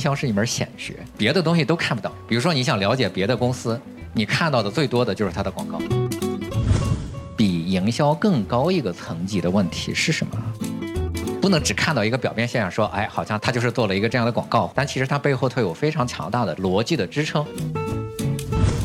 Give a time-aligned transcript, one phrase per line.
[0.00, 2.10] 营销是一门显学，别的东西都看不到。
[2.26, 3.78] 比如说你想了解别的公司，
[4.14, 5.78] 你看到的最多的就是它的广告。
[7.36, 10.32] 比营销更高一个层级的问题是什么？
[11.42, 17.44] 不能只看到一个表面现象，说，哎，好像他就是做了一个这样的广告，但其实它背后它有非常强大的逻辑的支撑。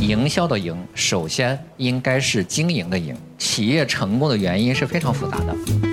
[0.01, 3.15] 营销的营，首先应该是经营的营。
[3.37, 5.84] 企业成功的原因是非常复杂的。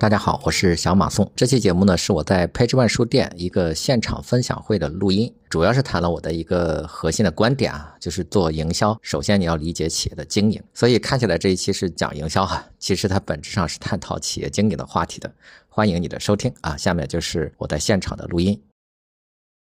[0.00, 1.30] 大家好，我是小马宋。
[1.36, 10.62] 这期节目呢是我在 PageOne 书店一个现场分享会的录音，主要是谈了我的一个核心的观点啊，就是做营销，首先你要理解企业的经营。
[10.72, 15.30] 所以看起来这一期是讲营销哈，其实它本质上是探讨企业经营的话题的。
[15.68, 18.58] 欢迎你的收听啊，下面就是我在现场的录音。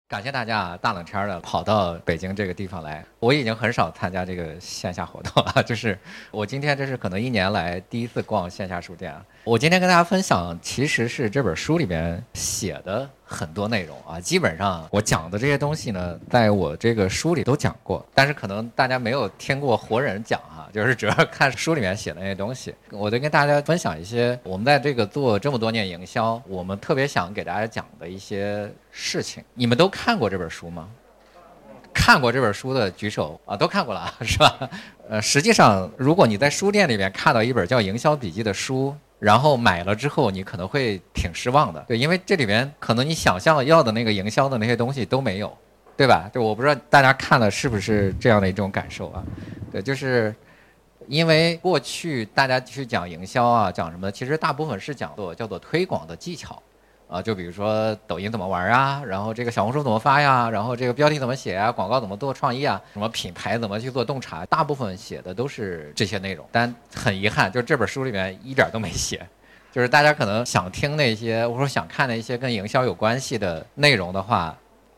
[0.09, 3.04] 感谢大家啊大冷天的跑到北京这个地方来。
[3.20, 5.98] 我已经很少参加这个线下活动了， 就是
[6.29, 9.26] 我今天这是可能一年来第一次逛线下书店啊。
[9.45, 14.20] 我今天跟大家分享，其实是这本书里边写的很多内容啊。
[14.20, 22.74] 基本上我讲的这些东西呢，在我这个书里都讲过，但是可能大家没有听过活人讲哈， 就是主要看书里面写的那些东西。
[22.90, 29.43] 我就跟大家分享一些我们在这个做这么多年营销，我们特别想给大家讲的一些事情。
[29.54, 30.90] 你们都看过这本书吗？
[31.93, 34.70] 看过这本书的举手啊，都看过了是吧？
[35.07, 38.93] 呃，实际上，如果你在书店里面看到一本叫《营销笔记》的书，
[39.26, 41.84] 然后买了之后，你可能会挺失望的。
[41.87, 45.51] 对，因为这里边可能你想象要的那个营销的那些东西都没有，
[45.98, 46.29] 对吧？
[46.31, 49.23] 就我不知道大家看了是不是这样的一种感受啊？
[49.71, 50.31] 对，就是
[51.07, 56.62] 因为过去大家去讲营销啊，讲什么，其实大部分是讲做叫做推广的技巧。
[57.07, 66.45] 啊，就比如说抖音怎么玩啊，然后这个小红书怎么发呀，然后这个标题怎么写啊，广告怎么做创意啊，什么品牌怎么去做洞察，大部分写的都是这些内容。
[66.51, 69.25] 但很遗憾，就是这本书里面一点都没写。
[69.72, 74.57] 就是大家可能想听那些，或者说想看那些跟营销有关系的内容的话，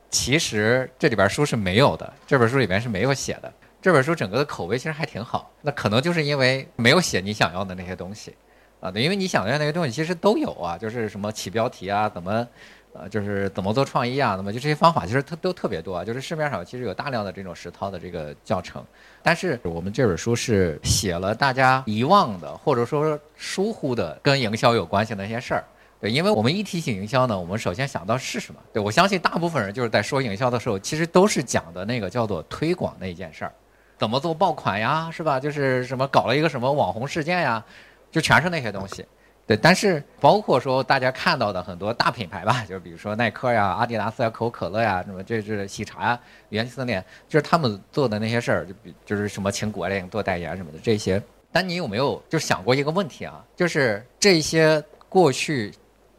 [0.09, 3.51] 其实这里边书是没有的，这本书里面是没有写的。
[3.81, 8.35] 这本书整个的口碑其实还挺好，那可能就是因为没有写你想要的那些东西。
[8.79, 12.47] 啊，对，因为你想要那些东西其实都有啊，就是什么起标题啊，怎么，
[12.93, 18.83] 呃，就是怎么做创意啊，那么就这些方法其实它都特别多啊，就是市面上其实有大量的这种实操的这个教程，
[19.23, 25.63] 但是我们这本书是写了大家遗忘的或者说疏忽的跟营销有关系的那些事儿，
[25.99, 28.59] 对，因为我们一提起营销呢，我们首先想到是什么？
[28.71, 33.51] 对我相信大部分人就是在说营销的时候，其实都是讲的那个叫做推广那件事儿，
[33.97, 35.39] 怎么做爆款呀，是吧？
[35.39, 37.65] 就是什么搞了一个什么网红事件呀。
[38.11, 39.05] 就全是那些东西，
[39.45, 46.19] 对，但是包括说大家看到的很多大品牌吧， 就是比如说耐克呀、阿迪达斯呀、可口可乐呀，什么这是喜茶呀、
[46.49, 51.21] 元气森林，就是他们做的那些事儿，就比就是什么请谷爱凌做代言什么的这些。
[51.51, 53.43] 但你有没有就想过一个问题啊？
[53.55, 55.73] 就是这些过去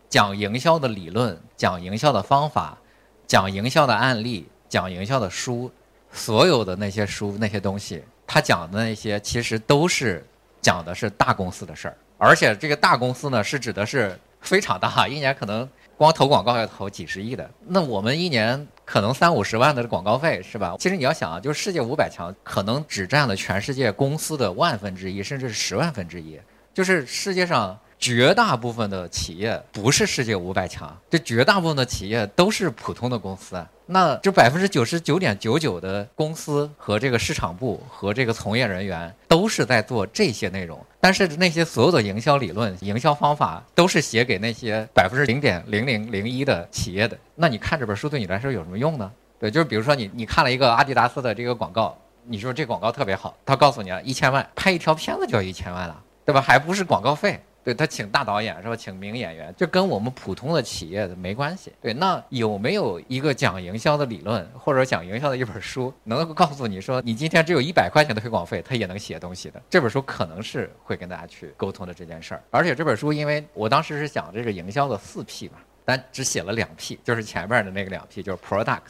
[0.09, 2.79] 讲营销的理论、讲营销的方法、
[3.27, 5.71] 讲营销的案例、讲营销的书，
[6.11, 10.25] 所有的那些书那些东西，他讲的那些其实都是。
[10.69, 17.51] 讲的是大公司的事儿，而且这个大公司呢，是指的是非常大，一年可能光投广告要投几十亿的。
[17.67, 20.77] 那我们一年可能三五十万的广告费，是吧？
[20.79, 26.39] 其实你要想啊，就是世界五百强，可能只占了全世界公司的万分之一，甚至是十万分之一，
[26.75, 27.75] 就是世界上。
[27.99, 33.65] 绝大部分的企业不是世界五百强，这绝大部分的企业都是普通的公司。
[33.87, 40.79] 那就百分之九十九点九九的公司和这个市场部和这个从业人员都是在做这些内容。
[41.01, 47.19] 但是那些所有的营销理论、营销方法都是写给那些百分之零点零零零一的企业的。
[47.35, 49.11] 那你看这本书对你来说有什么用呢？
[49.41, 56.41] 对，就是比如说你你看了一个阿迪达斯的这个广告，你说这广告特别好，他告诉你啊，一千万拍一条片子就要一千万了，对吧？
[56.41, 57.41] 还不是广告费。
[57.69, 58.75] 对他请大导演是吧？
[58.75, 61.71] 请名演员，就跟我们普通的企业没关系。
[61.83, 69.61] 对，那有没有一个讲营销的理论，或者讲营销的一本书，能够告诉你说，你今天只有一百块钱的推广费，他也能写东西的？
[69.69, 72.43] 这本书可能是会跟大家去沟通的这件事儿。
[72.51, 78.81] 而且这本书，因为我当时是讲这个营销的四 P 嘛，但只写了两 P，就是前面的那个两 P，就是 Product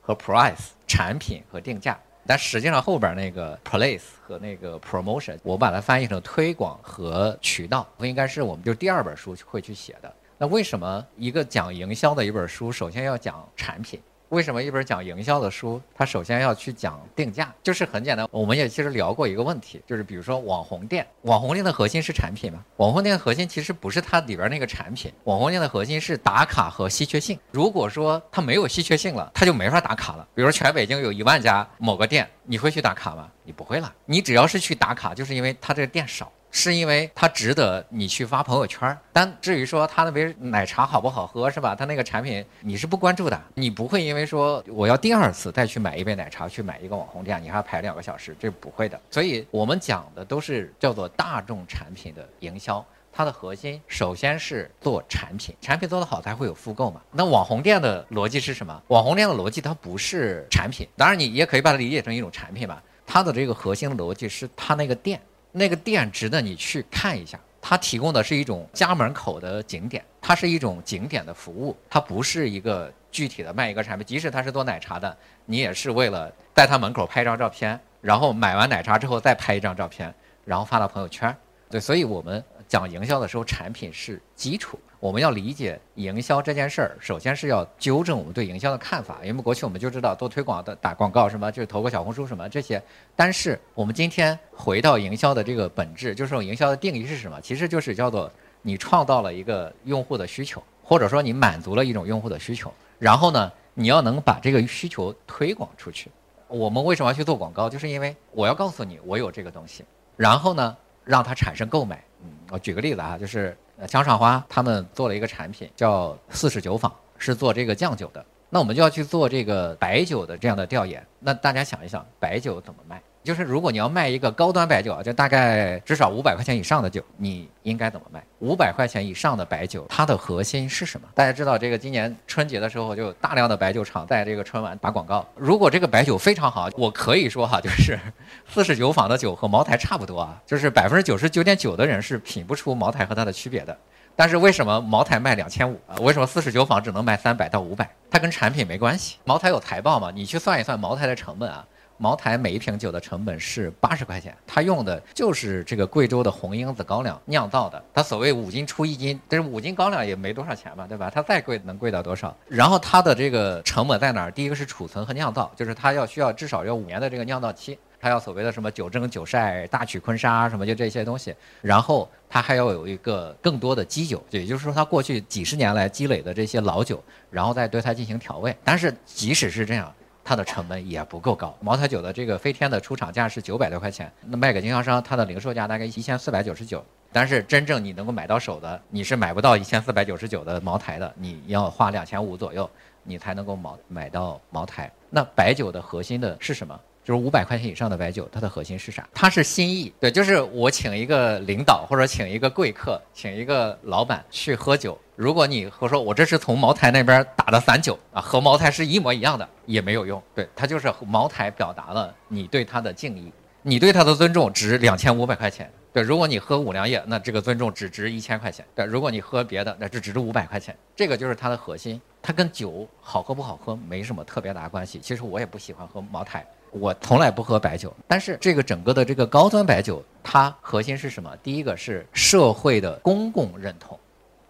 [0.00, 1.98] 和 Price，产品和定价。
[2.26, 10.14] 但实际上后边那个 place 和那个 promotion，我把它翻译成推广和渠道，应该是我们就第二本书会去写的。
[10.38, 14.00] 那为什么一个讲营销的一本书，首先要讲产品？
[14.32, 17.52] 为什么一本讲营销的书，它首先要去讲定价？
[17.62, 22.64] 就是很简单，我们也其实聊过一个问题，就是比如说网红店，网红店的核心是产品吗？
[22.78, 27.38] 网红店的核心其实不是它里边那个产品，网红店的核心是打卡和稀缺性。
[27.50, 30.26] 如果说它没有稀缺性了，它就没法打卡了。
[30.34, 33.28] 比如全北京有一万家某个店，你会去打卡吗？
[33.44, 33.92] 你不会了。
[34.06, 36.32] 你只要是去打卡，就是因为它这个店少。
[36.52, 38.96] 是因为它值得你去发朋友圈。
[39.12, 41.74] 但至于说它那杯奶茶好不好喝，是吧？
[41.74, 49.00] 它那个产品你是不关注的，你不会因为说我要第二次再去买一杯奶茶，去买一个网红店，你还要排两个小时，这不会的。
[49.10, 52.84] 所以我们讲的都是叫做大众产品的营销。
[53.14, 56.98] 它的核心首先是做产品，产品做得好才会有复购嘛。
[57.10, 58.82] 那网红店的逻辑是什么？
[58.88, 62.82] 网红店的逻辑它不是产品，当然你也可以把它理解成一种产品吧。
[63.06, 65.20] 它的这个核心逻辑是它那个店，
[65.52, 67.38] 那个店值得你去看一下。
[67.60, 74.04] 它提供的是一种家门口的景点，它是一种景点的服务，它不是一个具体的卖一个产品。
[74.04, 75.16] 即使它是做奶茶的，
[75.46, 80.12] 你也是为了在它门口拍一张照片，然后买完奶茶之后再拍一张照片，
[80.44, 81.32] 然后发到朋友圈。
[81.70, 82.42] 对，所以我们。
[82.68, 84.80] 讲营销的时候，产品是基础。
[85.02, 89.18] 我们要理解营销这件事儿，首先是要纠正我们对营销的看法。
[89.24, 92.80] 因为过去我们就知道做推广的打广告什么，就是投个小红书什么这些。
[93.16, 97.40] 但是我们今天回到营销的这个本质，就是营销的定义是什么？
[97.40, 98.30] 其实就是叫做
[98.62, 102.72] 你创造了一个用户的需求，或者说你满足了一种用户的需求。
[103.00, 106.12] 然后呢，你要能把这个需求推广出去。
[106.46, 107.68] 我们为什么要去做广告？
[107.68, 109.84] 就是因为我要告诉你我有这个东西，
[110.16, 112.04] 然后呢，让它产生购买。
[112.22, 118.24] 嗯我举个例子啊，就是呃江少华他们做了一个产品叫四十九坊，是做这个酱酒的。
[118.50, 121.04] 那我们就要去做这个白酒的这样的调研。
[121.20, 123.02] 那大家想一想，白酒怎么卖？
[123.24, 128.22] 就是如果你要卖一个高端白酒啊，就大概至少五百块钱以上的酒，你应该怎么卖？
[128.40, 131.06] 五百块钱以上的白酒，它的核心是什么？
[131.14, 135.24] 大家知道，这个今年春节的时候，就有大量的白酒厂在这个春晚打广告。
[135.36, 137.98] 如果这个白酒非常好，我可以说哈，就是
[138.52, 143.76] 四十九坊的酒和茅台差不多啊，就是百分之九十九点九的人是品不出茅台和它的区别的。
[144.14, 145.96] 但是为什么茅台卖两千五啊？
[146.00, 147.88] 为什么四十九坊只能卖三百到五百？
[148.10, 149.16] 它跟产品没关系。
[149.24, 150.10] 茅台有财报嘛？
[150.10, 151.64] 你去算一算茅台的成本啊。
[152.02, 157.80] 茅台每一瓶酒的成本是八十块钱，它用的就是这个贵州的红缨子高粱酿造的。
[157.94, 161.08] 它所谓五斤出一斤，但是五斤高粱也没多少钱嘛，对吧？
[161.08, 162.36] 它再贵能贵到多少？
[162.48, 164.32] 然后它的这个成本在哪儿？
[164.32, 171.32] 第一个是储存和酿造，就是它要需要至少要五年的这个酿造期，它要所谓的什么酒蒸酒晒、大曲坤沙什么就这些东西。
[171.60, 177.00] 然后它还要有一个更多的基酒，也就是说它过去几十年来积累的这些老酒，
[177.30, 178.52] 然后再对它进行调味。
[178.64, 179.94] 但是即使是这样。
[180.24, 186.84] 它的成本也不够高，茅台酒的这个飞天的出厂价是九百多块钱，那卖给经销商，它的零售价大概一千四百九十九。
[187.14, 192.68] 但是真正你能够买到手的，你是买不到一千四百九十九的茅台的，你要花两千五左右，
[193.02, 194.90] 你才能够买买到茅台。
[195.10, 196.78] 那白酒的核心的是什么？
[197.04, 199.08] 就是五百块钱以上的白酒，它的核心是啥？
[199.12, 204.98] 它是心意，对，就是我请一个领导或者请一个贵客，请一个老板去喝酒。
[205.16, 210.22] 如果你和说我这是从茅台那边打的散酒啊，和茅台是一模一样的，也没有用。
[210.34, 213.32] 对，它就是茅台表达了你对它的敬意，
[213.62, 215.70] 你对它的尊重值两千五百块钱。
[215.92, 218.64] 对，如果你喝五粮液，那这个尊重只值一千块钱。
[218.74, 220.74] 对，如果你喝别的，那只值五百块钱。
[220.96, 224.98] 这个就是它的核心，它跟酒好喝不好喝没什么特别大关系。
[225.00, 226.46] 其实我也不喜欢喝茅台。
[226.72, 231.30] 我从来不喝白酒，但是这个整个的这个高端白酒，它核心是什么？
[231.42, 233.98] 第一个是社会的公共认同，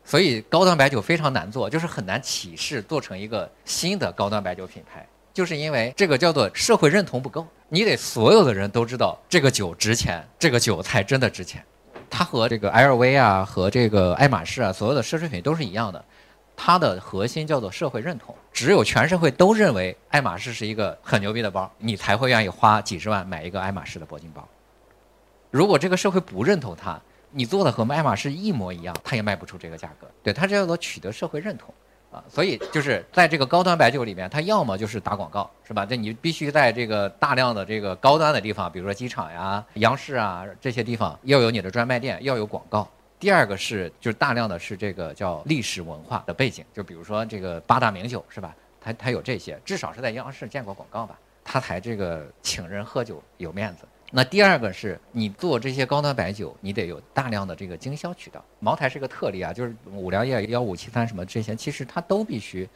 [0.05, 5.05] 所以高端白酒非常难做，就是很难起势做成一个新的高端白酒品牌，
[5.35, 11.65] 就是因为这个叫做社会认同不够，你得所有的人都知道这个酒值钱，这个酒才真的值钱。
[12.09, 16.05] 它和这个 LV 啊，和这个爱马仕啊，所有的奢侈品都是一样的。
[16.65, 24.47] 它的核心叫做社会认同，只有全社会都认为爱马仕是一个很牛逼的包，你才会愿意花几十万买一个爱马仕的铂金包。
[25.51, 26.97] 如果这个社会不认同它，
[27.33, 30.07] 你做的和爱马仕一模一样，它也卖不出这个价格。
[30.23, 31.75] 对，它叫做取得社会认同
[32.13, 32.23] 啊。
[32.29, 35.85] 所以就是在这个高端白酒里面，它要么就是打广告，是吧？
[35.85, 42.89] 这你必须在这个大量的这个高端的地方，比如说机场呀、央视啊这些地方，要有你的专卖店，要有广告。
[43.23, 48.53] 第二个是，就是大量的是这个叫历史文化的背景，就比如说这个八大名酒是吧？
[48.81, 51.17] 它它有这些，至少是在央视见过广告吧？
[51.45, 53.85] 它才这个请人喝酒有面子。
[54.11, 58.45] 那第二个是你做这些高端白酒，你得有大量的这个经销渠道。
[58.59, 62.69] 茅台是个特例啊，就是五粮液幺五七三什么这些，其实它都必须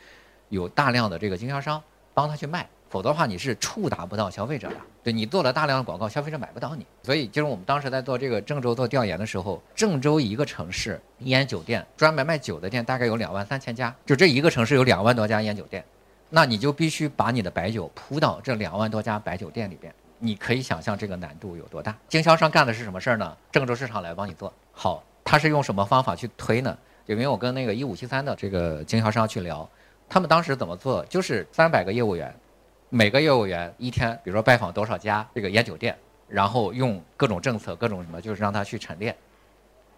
[0.50, 1.82] 有大量的这个经销商
[2.14, 2.64] 帮他去卖。
[2.88, 4.76] 否则的话，你是触达不到消费者的。
[5.02, 6.86] 对你做了大量的广告，消费者买不到你。
[7.02, 15.84] 所以，就是我们当时在做这个郑州做调研的时候，郑州一个城市烟酒店专门卖酒的店大概有两万三千家，就这一个城市有两万多家烟酒店，
[16.30, 19.92] 那你就必须把你的白酒铺到这两万多家白酒店里边。
[20.18, 21.94] 你可以想象这个难度有多大。
[22.08, 23.36] 经销商干的是什么事儿呢？
[23.52, 26.76] 郑州市场来帮你做好，他是用什么方法去推呢？
[27.04, 29.68] 因为我跟那个一五七三的这个经销商去聊，
[30.08, 31.04] 他们当时怎么做？
[31.04, 32.34] 就是三百个业务员。
[32.88, 35.96] 每个业务员一天，比如说拜访多少家这个烟酒店，
[36.28, 39.14] 然后用各种政策、各种什么，就是让他去陈列。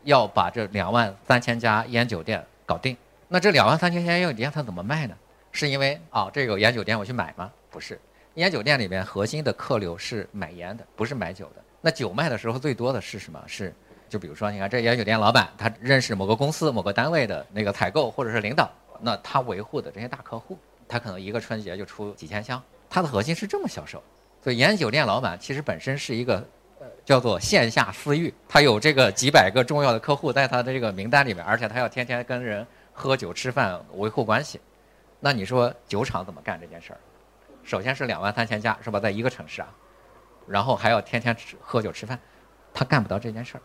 [0.04, 2.96] 要把这两万三千家烟酒店搞定。
[3.28, 5.14] 那这两万三千家烟酒店他怎么卖呢？
[5.52, 7.50] 是因为啊，这个烟酒店我去买吗？
[7.70, 8.00] 不是，
[8.34, 11.62] 烟酒店里面核心的客流是买烟的，不是买酒的。
[11.80, 13.42] 那酒卖的时候最多的是什么？
[13.46, 13.74] 是
[14.08, 24.02] 就比如说，你看这烟酒店老板，他认识某个公司、某个单位的那个采购或者是领导，那他维护的这些大客户，他可能一个春节就出几千箱，他的核心是这么销售。
[24.42, 26.36] 所以烟酒店老板其实本身是一个
[26.80, 34.60] 呃叫做线下私域，他有这个几百个重要的客户在他的这个名单里面，而且他要天天跟人喝酒吃饭维护关系。
[35.20, 37.00] 那你说酒厂怎么干这件事儿？
[37.64, 39.68] 首先是两万三千家是吧，在一个城市啊，
[40.46, 42.18] 然后还要天天吃喝酒吃饭，
[42.72, 43.62] 他干不到这件事儿。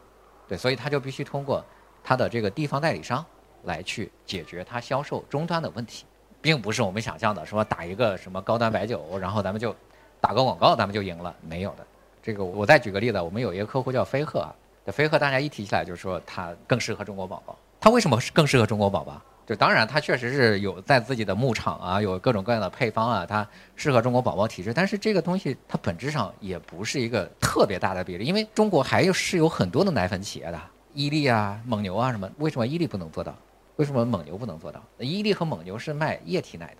[0.47, 1.63] 对，所以他就必须通过
[2.03, 3.23] 他的这个地方代理商
[3.63, 6.05] 来去解决他销售终端的问题，
[6.43, 9.73] 并不是我们想象的说打一个什么高端白酒，然后咱们就
[10.19, 11.77] 打个广告，咱们就赢了，没有的。
[12.21, 14.45] 这个我再举个例子，我们有一个客户叫飞鹤，
[14.87, 19.21] 飞鹤大家一提起来就是说它更适合中国宝宝，它为什么更适合中国宝宝？
[19.45, 23.47] 就当然它确实是有在自己的牧场啊，有各种各样的配方啊，它
[23.77, 30.59] 适合中国宝宝体质，但是这个东西它本质上也不是一个特别大的比例，因为中国还有是有很多的奶粉企业的，
[30.93, 33.33] 伊利啊、蒙牛啊什么，为什么伊利不能做到？
[33.75, 34.81] 为什么蒙牛不能做到？
[34.99, 36.77] 伊利和蒙牛是卖液体奶的，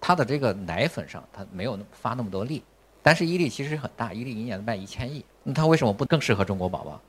[0.00, 2.62] 它的这个奶粉上它没有发那么多力，
[3.02, 7.00] 但是伊利其实很大，伊利一年卖一千亿，那它为什么不更适合中国宝宝？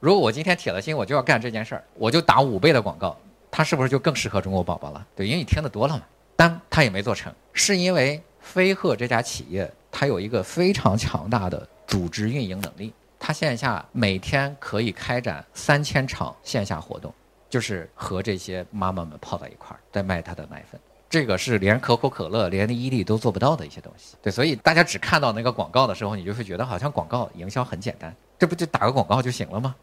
[0.00, 3.16] 如果我今天铁了心我就要干这件事儿，我就打五倍的广告。
[3.50, 5.04] 它是不是就更适合中国宝宝了？
[5.16, 6.02] 对，因为你听得多了嘛。
[6.36, 17.12] 但它也没做成，是因为飞鹤这家企业它有一个非常强大的组织运营能力，它线下每天可以开展三千场线下活动，
[17.48, 20.80] 就是和这些妈妈们泡在一块儿，在卖它的奶粉。
[21.10, 24.16] 这个是连可口可乐、连伊利都做不到的一些东西。
[24.22, 29.74] 对，所以大家只看到那个广告的时候，你就会觉得好像广告营销很简单，这不就打个广告就行了吗？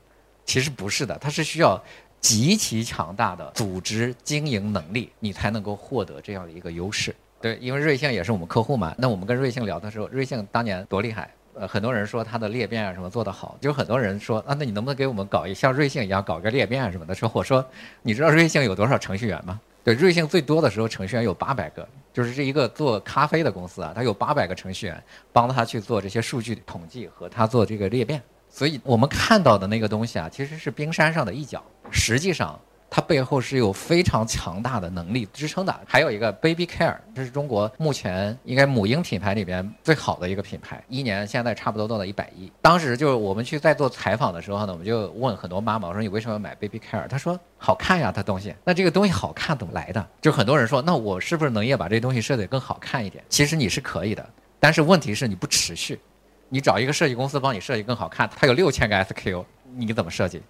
[0.46, 1.82] 其实不是的，它是需要。
[2.22, 7.16] 极其强大的组织经营能力，你才能够获得这样的一个优势。
[7.40, 8.96] 对，因为瑞幸也是我们客户嘛。
[8.98, 11.32] 那我们跟瑞幸聊的时候，瑞幸当年多厉害。
[11.58, 17.16] 呃，很多人说它的裂变啊什么做得好，就很多人说啊，那你能不能给我们搞一像瑞幸一样搞个裂变啊什么的？
[17.16, 17.66] 说我说，
[18.02, 19.60] 你知道瑞幸有多少程序员吗？
[19.84, 28.22] 对，瑞幸最多的时候程序员有八百个，就是这一个做咖啡的公司啊，它有八百个程序员帮他去做这些数据统计和他做这个裂变。
[28.50, 31.64] 所以我们看到的那个东西啊，其实是冰山上的一角。
[31.92, 32.60] 实际上，
[32.96, 35.82] 它背后是有非常强大的能力支撑的。
[35.86, 42.50] 还有一个 Baby Care，这是中国目前应该母婴品牌里边最好的一个品牌，一年现在差不多做到一百亿。
[42.62, 47.06] 当时就是我们去在做采访的时候呢，我们就问很多妈妈，我说你为什么要买 Baby Care？
[47.10, 48.56] 她说好看呀，它东西。
[48.64, 50.08] 那这个东西好看怎么来的？
[50.22, 53.22] 就很多人说，那我是不是能也把这东西设计得更好看一点？
[53.28, 54.26] 其实你是可以的，
[54.58, 56.00] 但是问题是你不持续。
[56.48, 59.44] 你找一个设计公司帮你设计更好看，它有六千个 SKU，
[59.76, 60.42] 你怎么设计？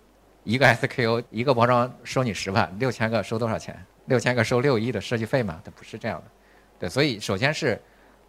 [0.45, 3.77] 一个 SKU 一个包装收你十万，六千个收多少钱？
[4.05, 5.59] 六千个收六亿的设计费吗？
[5.65, 6.23] 它不是这样的。
[6.79, 7.81] 对，所以首先是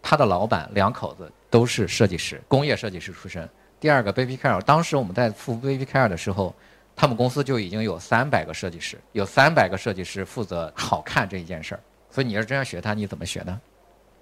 [0.03, 3.49] 他的老板两口子都是设计师，工业设计师出身。
[3.79, 6.55] 第二个 Baby Care，当时我们在付 Baby Care 的时候，
[6.97, 11.81] 他们公司就已经有三百个设计师，有三百个设计师负责好看这一件事儿。
[12.11, 13.61] 所以你要真要学它，你怎么学呢？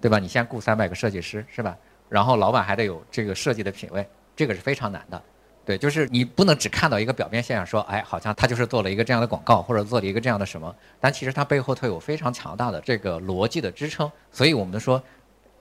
[0.01, 0.19] 对吧？
[0.19, 1.79] 你先雇三百个设计师是吧？
[2.09, 5.23] 然后老板还得有这个设计的品味，这个是非常难的，
[5.67, 15.03] 对，就是你不能只看到一个表面现象，说，哎，好像他就是做了一个这样的广告，或者做了一个这样的什么，但其实它背后它有非常强大的这个逻辑的支撑，所以我们说，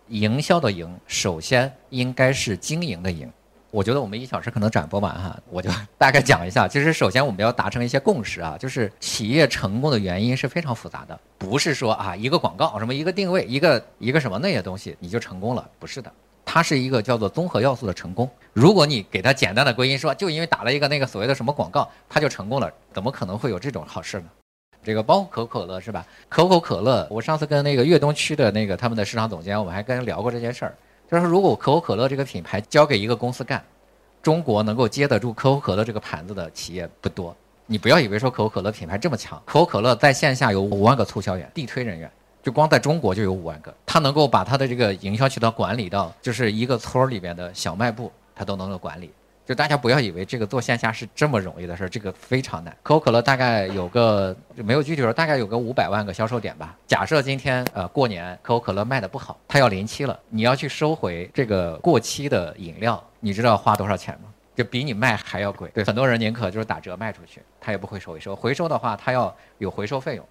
[0.09, 3.31] 营销的营，首先应该是经营的营。
[3.71, 5.67] 我觉得我们一小时可能转播完哈，我就
[5.97, 6.67] 大概讲一下。
[6.67, 16.11] 其实首先我们要达成一些共识啊，就是企业成功的原因是非常复杂的，不是说啊一个广告什么一个定位一个一个什么那些东西你就成功了，不是的。
[16.45, 18.29] 它是一个叫做综合要素的成功。
[18.53, 24.25] 如果你给它简单的归因说，就因为打了一个那个所谓的什么广告，它就成功了，怎么可能会有这种好事呢？
[24.83, 26.05] 这个包括可口可乐是吧？
[26.27, 30.75] 可口可乐，我上次跟那个粤东区的那个他们的市场总监，我们还跟人聊过这件事儿，
[31.09, 33.63] 就是如果可口可乐这个品牌交给一个公司干，
[34.21, 37.35] 中国能够接得住可口可乐这个盘子的企业不多。
[37.65, 42.11] 你不要以为说可口可乐品牌这么强，可口可乐在线下有五万个促销员、地推人员。
[42.43, 49.09] 就光在中国就有五万个，他能够把他的这个营销渠道管理到，就是一个村儿里边的小卖部，他都能够管理。
[49.45, 52.75] 就大家不要以为这个做线下是这么容易的事儿，这个非常难。
[52.81, 56.77] 可口可乐大概有个没有具体说，大概有个五百万个销售点吧。
[56.87, 64.29] 假设今天呃过年可口可乐卖的不好，它要临期了，你要去收回这个过期的饮料，你知道花多少钱吗？
[64.55, 65.69] 就比你卖还要贵。
[65.73, 68.35] 对，很多人宁可就是打折卖出去，他也不会收回收。
[68.35, 70.25] 回收的话，他要有回收费用。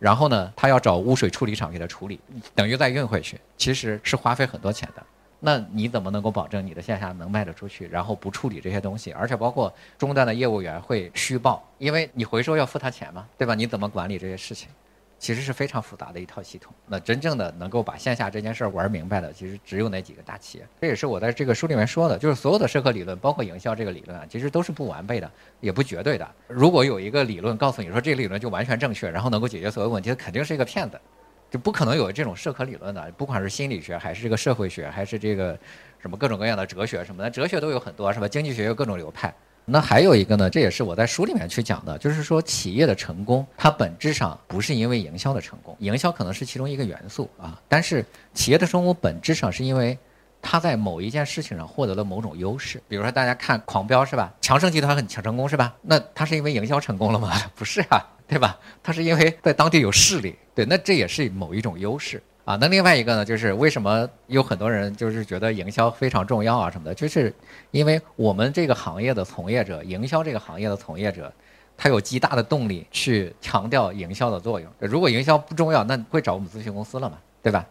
[0.00, 2.18] 然后呢，他要找污水处理厂给他处理，
[2.54, 5.02] 等于再运回去，其实是花费很多钱的。
[5.38, 9.12] 那你怎么能够保证你的线下能卖得出去，然后不处理这些东西？
[9.12, 13.54] 而且包括终端的业务员会虚报，因为你回收要付他钱嘛，对吧？
[13.54, 14.68] 你怎么管理这些事情？
[15.20, 16.72] 其实是非常复杂的一套系统。
[16.86, 20.66] 那真正的能够把线下这件事儿玩明白的，其实只有那几个大企业。
[20.80, 26.26] 这也是我在这个书里面说的，就是所有的社科理论，包括营销这个理论啊，其实都是不完备的，也不绝对的。
[26.48, 30.98] 如果有一个理论告诉你说这个理论就完全正确，然后能够解决所有问题，它肯定是一个骗子，
[31.50, 33.12] 就不可能有这种社科理论的。
[33.18, 35.58] 不管是心理学，还是这个社会学，还是这个
[35.98, 38.26] 什么各种各样的哲学什么的，哲学都有很多，是吧？
[38.26, 39.34] 经济学有各种流派。
[39.64, 49.96] 那还有一个呢，这也是我在书里面去讲的，就是说企业的成功，它本质上不是因为营销的成功，营销可能是其中一个元素啊，但是企业的成功本质上是因为
[50.42, 52.82] 它在某一件事情上获得了某种优势。
[52.88, 54.32] 比如说大家看《狂飙》是吧？
[54.40, 55.76] 强盛集团很强成功是吧？
[55.82, 57.30] 那它是因为营销成功了吗？
[57.54, 58.58] 不是啊，对吧？
[58.82, 62.22] 它是因为在当地有势力，对，那这也是某一种优势。
[62.50, 67.32] 啊，那另外一个呢，就是为什么有很多人就是觉得营销非常重要啊什么的，就是
[67.70, 71.32] 因为我们这个行业的从业者，营销这个行业的从业者，
[71.76, 74.68] 他有极大的动力去强调营销的作用。
[74.80, 77.64] 如果营销不重要，那会找我们咨询公司了嘛，对吧？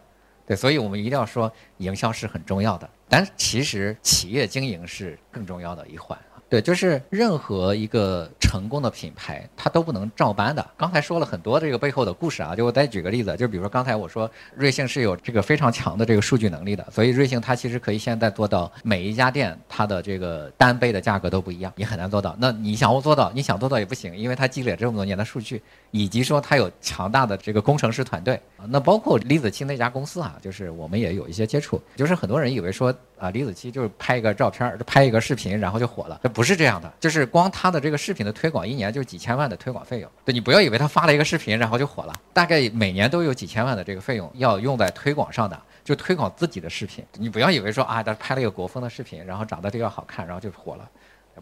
[0.46, 6.18] 对，所以我们一定要说营销是很重要的，但其实企业经营是更重要的一环。
[6.50, 10.66] 对，就是任何一个成功的品牌，它都不能照搬的。
[10.76, 22.34] 刚才说了很多这个背后的故事啊，就我再举个例子，就比如说刚才我说瑞幸是有这个非常强的这个数据能力的，所以瑞幸它其实可以现在做到每一家店它的这个单杯的价格都不一样，你很难做到。
[22.40, 28.64] 那你想要做到，你想做到也不行，因为它积累这么多年的数据，以及说他有强大的这个工程师团队啊。
[28.68, 32.94] 那包括李子柒那家公司啊，就是我们也有一些接触，就是很多人以为说。
[33.20, 36.18] 啊，李子柒就是拍一个照片儿，拍一个视频，然后就火了。
[36.22, 40.10] 这不是这样的，就是光他的这个视频的推广，一年就几千万的推广费用。
[40.24, 47.04] 对你不要以为他发了一个视频，然后就火了，大概每年都有几千万的这个费用要用在推广上的，就推广自己的视频。
[47.18, 50.90] 你不要以为说啊，他拍了一个国风的视频，然后长得这个好看，然后就火了，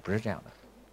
[0.02, 0.50] 不是这样的，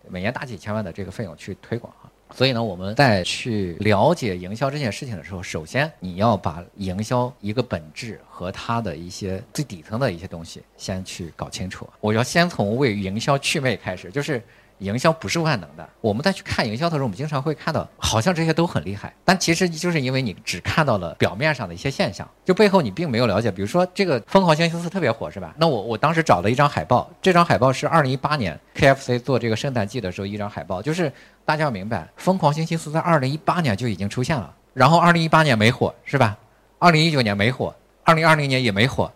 [0.07, 2.05] 每年大几千万的这个费用去推广啊。
[2.35, 11.89] 所以呢，我们在去了解营销这件事情的时候，首先你要把营销一个本质和它的一些最底层的一些东西先去搞清楚。
[12.01, 14.43] 我要先从为营销祛魅开始，就是。
[14.79, 15.87] 营销不是万能的。
[16.01, 23.49] 我们在去看营销的时候，我们经常会看到，好像这些都很厉害，但其实就是因为你只看到了表面上的一些现象，就背后你并没有了解。
[23.51, 25.53] 比如说这个《疯狂星期四》特别火，是吧？
[25.57, 31.11] 那我我当时找了一张海报，这张海报是二零一八年 KFC 做这个圣诞季的时候一张海报，就是
[31.45, 36.37] 大家要明白，《疯狂星期四》在二零一八年就已经出现了，然后二零一八年没火，是吧？
[36.79, 39.11] 二零一九年没火，二零二零年也没火，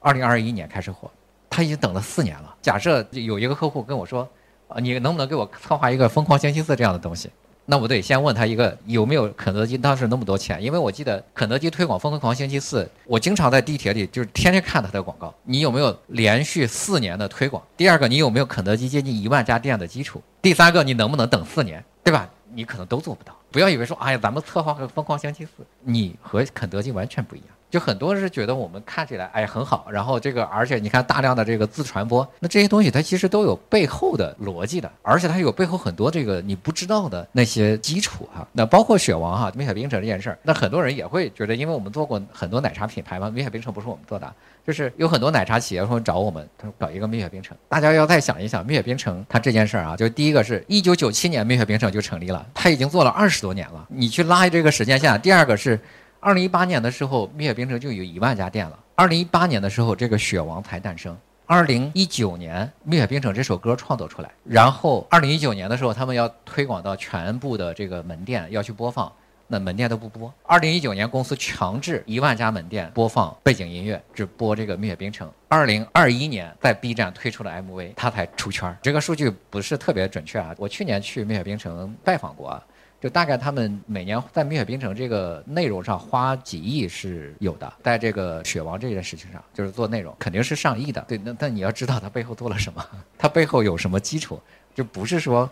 [0.00, 1.10] 二零二一年开始火，
[1.50, 2.54] 他已经等了四年了。
[2.62, 4.26] 假设有一个客户跟我说。
[4.68, 7.30] 啊，你能不能给我策划一个疯狂星期四这样的东西？
[7.68, 15.34] 那我得先问他一个有没有肯德基当时那么多钱，因为我记得肯德基推广疯狂星期四，我经常在地铁里就是天天看他的广告。
[15.42, 17.60] 你有没有连续四年的推广？
[17.76, 20.22] 第二个，你有没有肯德基接近一万家店的基础？
[20.40, 22.30] 第三个，你能不能等四年，对吧？
[22.54, 23.36] 你可能都做不到。
[23.50, 25.50] 不要以为说，哎呀，咱们策划个疯狂星期四，
[25.82, 27.48] 你和肯德基完全不一样。
[27.68, 38.46] 就很多人是觉得我们看起来哎很好，然后这个而且你看大量的这个自传播，那这些东西它其实都有背后的逻辑的，而且它有背后很多这个你不知道的那些基础哈。
[38.52, 44.32] 那包括雪王哈、蜜雪冰城这件事儿，那很多人也会觉得，因为我们做过很多奶茶品牌嘛，蜜雪冰城不是我们做的，
[44.66, 47.56] 就是有很多奶茶企业会找我们，他说搞一个蜜雪冰城。
[47.68, 55.20] 大家要再想一想，蜜雪冰城它这件事儿啊，就第一个是一九九七年蜜雪冰城就成立了，它已经做了二十多年了，你去拉这个时间线。
[55.20, 55.78] 第二个是。
[56.20, 58.78] 二零一八年的时候，蜜雪冰城就有一万家店了。
[58.94, 61.16] 二零一八年的时候，这个雪王才诞生。
[61.44, 69.12] 二零一九年，蜜雪冰城这首歌创作出来，然后二零一九年的时候，他们要推广到全部的这个门店要去播放，
[69.46, 70.32] 那门店都不播。
[70.42, 75.30] 二零一九年，公司强制一万家门店播放背景音乐，只播这个蜜雪冰城。
[75.48, 78.76] 二零二一年，在 B 站推出了 MV，它才出圈。
[78.82, 82.60] 这个数据不是特别准确啊，我去年去蜜雪冰城拜访过。
[83.00, 91.04] 就大概他们每年在蜜雪冰城这个内容上花几亿是有的，在这个雪王这件事情上，就是做内容肯定是上亿的。
[91.06, 92.84] 对，那但你要知道它背后做了什么，
[93.18, 94.40] 它背后有什么基础，
[94.74, 95.48] 就不是说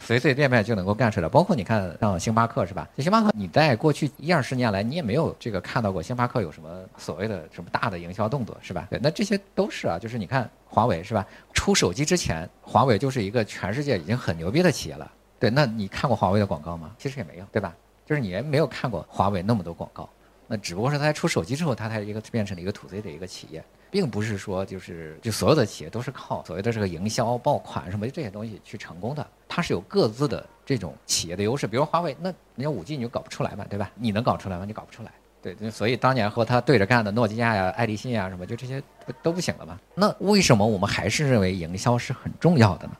[0.00, 1.28] 随随便便就能够干出来。
[1.28, 2.88] 包括你看像星巴克是吧？
[2.98, 6.68] 星巴克你在过去一二十年来，你也没有这个看到过星巴克有什么
[6.98, 8.88] 所谓的什么大的营销动作是吧？
[8.90, 11.24] 对，那这些都是啊，就是你看华为是吧？
[11.54, 15.08] 出手机之前，华为就是一个全世界已经很牛逼的企业了。
[15.42, 16.94] 对，那你看过华为的广告吗？
[16.96, 17.74] 其实也没有，对吧？
[18.06, 20.08] 就是你也没有看过华为那么多广告，
[20.46, 31.66] 那只不过是它出手机之后，它才一个变成了一个 to C 的一个企业，并不是说就是就所有的企业都是靠所谓的这个营销爆款什么这些东西去成功的，它是有各自的这种企业的优势。
[31.66, 33.90] 比如华为，那你要五 G 你就搞不出来嘛，对吧？
[33.96, 34.64] 你能搞出来吗？
[34.64, 35.10] 你搞不出来。
[35.42, 38.80] 对，所以当年和他对着干的诺基亚呀、爱立信呀什么，就这些
[39.24, 39.76] 都不行了嘛。
[39.96, 42.92] 那为什么我们还是认为营销是很重要的呢？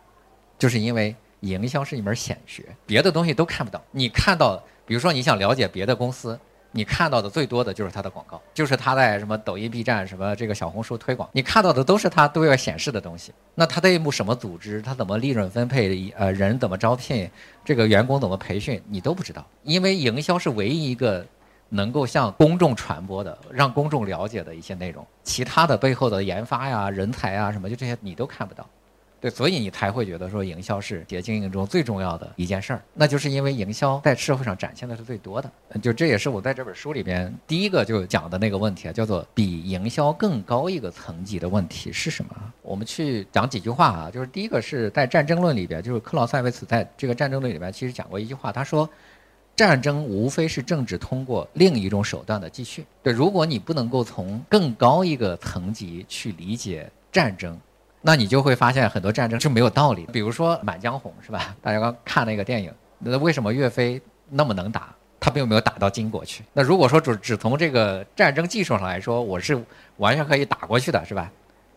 [0.58, 3.80] 就是因为营销是一门显学，别的东西都看不到。
[3.92, 6.36] 你看到，比如说你想了解别的公司。
[6.74, 13.30] 你看到的最多的就是它的广告，就是它在什么抖音、B 站、什么这个小红书推广，你看到的都是它都要显示的东西。
[13.54, 17.30] 那它内部什么组织，它怎么利润分配，呃，人怎么招聘，
[17.62, 19.46] 这个员工怎么培训，你都不知道。
[19.64, 21.22] 因为营销是唯一一个
[21.68, 28.66] 能够向公众传播的、让公众了解的一些内容，其他的背后的研发呀、人才啊什么，就这些你都看不到。
[29.22, 35.48] 对，所以你才会觉得说营销是企业经营中最重要的一件事儿，那就是因为营销在社会上展现的是最多的。
[35.80, 42.34] 就这也是我在这本书里边第一个就讲的那个问题啊，叫做比营销更高一个层级的问题是什么？
[42.62, 48.90] 我们去讲几句话啊，就是第一个是在战争论里边，就是克劳塞维茨在这个战争论里边其实讲过一句话，他说，
[49.54, 52.84] 战争无非是政治通过另一种手段的继续。
[53.04, 57.56] 对，如果你不能够从更高一个层级去理解战争。
[58.02, 61.54] 那你就会发现很多战争是没有道理，比如说《满江红》是吧？
[61.62, 64.92] 大家刚看那个电影，那为什么岳飞那么能打？
[65.20, 66.42] 他并没有打到金国去。
[66.52, 69.56] 那如果说只只从这个战争技术上来说，我是
[69.98, 71.30] 完全可以打过去的，是吧？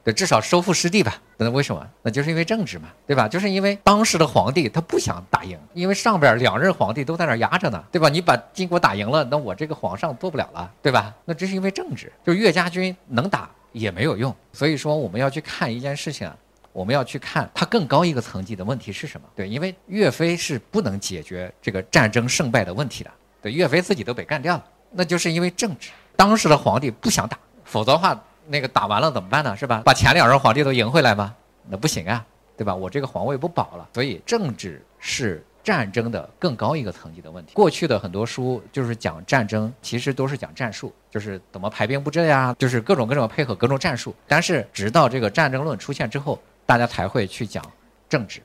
[0.03, 1.15] 对，至少收复失地吧。
[1.38, 1.88] 那为什么？
[2.01, 3.27] 那就是因为政治嘛，对吧？
[3.27, 8.09] 就是因为当时的皇帝他不想打赢，因为上边两任皇帝都在那压着呢，对吧？
[8.09, 11.13] 你把金国打赢了，那我这个皇上做不了了，对吧？
[11.25, 13.47] 那这是因为政治，就岳家军能打。
[13.75, 16.35] 也没有用，所以说我们要去看一件事情啊，
[16.71, 19.27] 我们要去看它更高一个层级的问题是什么？
[19.35, 23.11] 对，因为岳飞是不能解决这个战争胜败的问题的，
[23.41, 29.57] 对，岳飞自己都被干掉了，那就是因为政治，当时的皇帝不想打，否则的话那个打完了怎么办呢？
[29.57, 29.81] 是吧？
[29.83, 31.35] 把前两任皇帝都赢回来吗？
[31.67, 32.73] 那不行啊，对吧？
[32.73, 35.45] 我这个皇位不保了，所以政治是。
[35.65, 37.54] 战争的更高一个层级的问题。
[37.56, 44.13] 过去的很多书就是讲战争，其实都是讲战术，就是怎么排兵布阵呀，就是各种各种配合各种战术。
[44.28, 47.65] 但是直到这个战争论出现之后，大家才会去讲
[48.08, 48.41] 政治，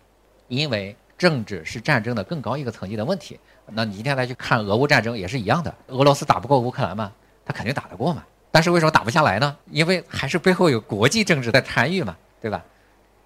[0.48, 3.38] 因为政治是战争的更高一个层级的问题。
[3.66, 7.12] 那你今天再去看俄乌战争也是一样的，俄罗斯打不过乌克兰吗？
[7.44, 8.24] 他肯定打得过嘛。
[8.50, 9.54] 但是为什么打不下来呢？
[9.70, 12.64] 因为还是背后有国际政治在参与嘛，对吧？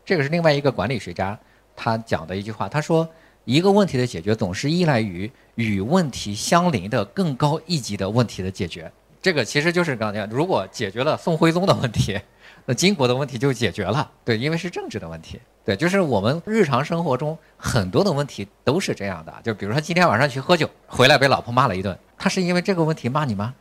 [0.05, 1.39] 这个是另外一个管理学家
[1.77, 3.09] 他讲的一句话，他说。
[3.45, 8.91] 一个问题的解决总是依赖于与问题相邻的更高一级的问题的解决。
[9.21, 12.19] 这个其实就是刚才讲，如果解决了宋徽宗的问题，
[12.67, 14.11] 那金国的问题就解决了。
[14.25, 15.41] 对，因为是政治的问题。
[15.65, 19.35] 对，就是我们日常生活中很多的问题都是这样的。
[19.43, 23.55] 就比如说今天晚上去喝酒，回来被老婆骂了一顿，他是因为这个问题骂你吗？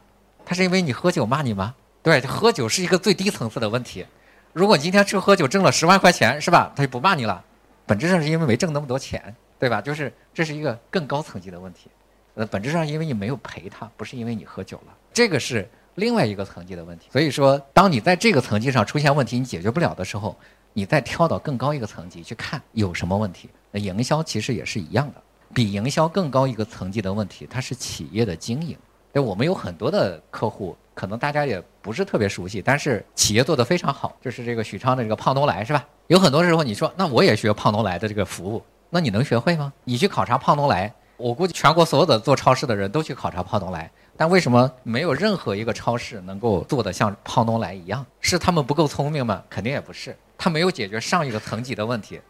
[0.45, 1.73] 他是因为你喝酒骂你吗？
[2.01, 4.05] 对，喝酒是一个最低层次的问题。
[4.51, 6.71] 如果今天去喝酒挣了十万块钱，是吧？
[6.75, 7.41] 他就不骂你了，
[7.85, 9.33] 本质上是因为没挣那么多钱。
[9.59, 9.81] 对吧？
[9.81, 11.89] 就是这是一个更高层级的问题，
[12.35, 17.07] 呃，本质上因为你没有陪他，不是因为你喝酒了，这个是另外一个层级的问题。
[17.11, 20.35] 所以说，当你在这个层级上出现问题，你解决不了的时候，
[20.73, 23.49] 你再跳到更高一个层级去看有什么问题。
[23.71, 25.21] 那营销其实也是一样的，
[25.53, 28.77] 比营销更高一个层级的问题，它是企业的经营。
[29.11, 35.87] 对，我们有很多的客户，可能大家也不是特别熟悉，但是企业做得非常好，就是这个许昌的这个胖东来，是吧？
[36.07, 38.63] 有很多时候你说，那我也学胖东来的这个服务。
[38.93, 39.73] 那你能学会吗？
[39.85, 48.05] 你去考察胖东来，我估计全国所有的做超市的人都去考察胖东来，但为什么没有任何一个超市能够做得像胖东来一样？
[48.21, 49.41] 是他们不够聪明吗？
[49.49, 52.21] 肯定也不是，他没有解决上一个层级的问题，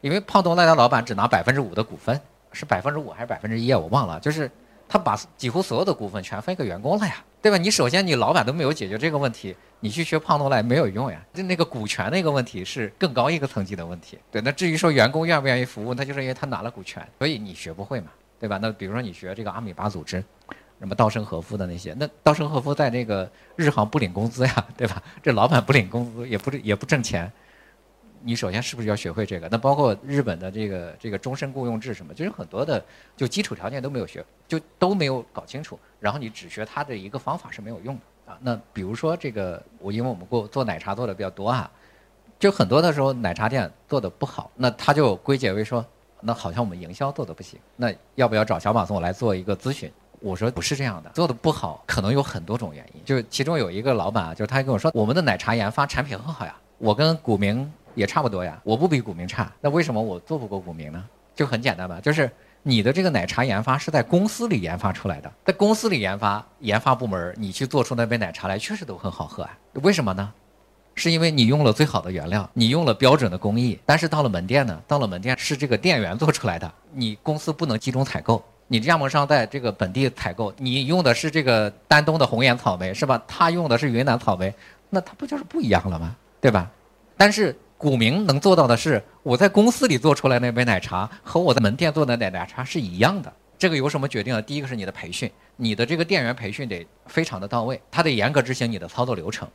[0.00, 2.18] 因为胖东来的老板只拿百分之五的股份，
[2.52, 3.78] 是百分之五还是百分之一啊？
[3.78, 4.50] 我忘了，就是。
[4.88, 7.58] 他把几乎所有的股份全分给员工了呀，对吧？
[7.58, 11.22] 你首先你老板都没有解决这个问题，你去学胖东来没有用呀。
[11.34, 14.18] 就那个股权那个问题是更高一个层级的问题。
[14.30, 18.08] 对，那至于说员工愿不愿意服务，那就是因为他拿了股权，所以你学不会嘛，
[18.40, 18.58] 对吧？
[18.62, 20.24] 那比如说你学这个阿米巴组织，
[20.78, 25.02] 什么稻盛和夫的那些，那稻盛和夫在那个日航不领工资呀，对吧？
[25.22, 27.30] 这老板不领工资，也不也不挣钱。
[28.22, 29.48] 你首先是不是要学会这个？
[29.50, 32.84] 那包括日本的这个这个终身雇佣制什么，就是很多的
[33.16, 35.78] 就基础条件都没有学，就都没有搞清楚。
[36.00, 38.38] 然后你只学他的一个方法是没有用的啊。
[38.40, 41.70] 那比如说这个，我因为我们过做奶茶做的比较多啊，
[42.38, 45.84] 就很多的时候奶茶店做的不好，那他就归结为说，
[46.20, 47.58] 那好像我们营销做的不行。
[47.76, 49.90] 那要不要找小马送来做一个咨询？
[50.20, 53.04] 我说不是这样的，做的不好可能有很多种原因。
[53.04, 57.68] 就是其中有一个老板啊，就是他跟我说，我们的奶茶研发产品很好呀，我跟古茗。
[57.98, 61.04] 也差不多呀，我不比股民差，那为什么我做不过股民呢？
[61.34, 62.30] 就很简单吧，就是
[62.62, 69.58] 你的这个奶茶研发是在公司里研发出来的，在公司里研发，研发部门你去做出那杯奶茶来，确实都很好喝啊。
[69.82, 70.32] 为什么呢？
[70.94, 73.78] 是因为你用了最好的原料，你用了标准的工艺。
[73.86, 83.22] 但是到了门店呢，到了门店是这个店员做出来的，你公司不能集中采购，你加盟商在这个本地采购，你用的是这个丹东的红颜草莓是吧？
[83.28, 84.52] 他用的是云南草莓，
[84.90, 86.16] 那他不就是不一样了吗？
[86.40, 86.68] 对吧？
[87.16, 93.32] 但是古茗能做到的是，我在公司里做出来那杯奶茶和我在门店做的奶奶茶是一样的。
[93.56, 94.42] 这个由什么决定啊？
[94.42, 99.48] 第一个是你的培训，你的这个店员培训得非常的到位，他得严格执行你的操作流程。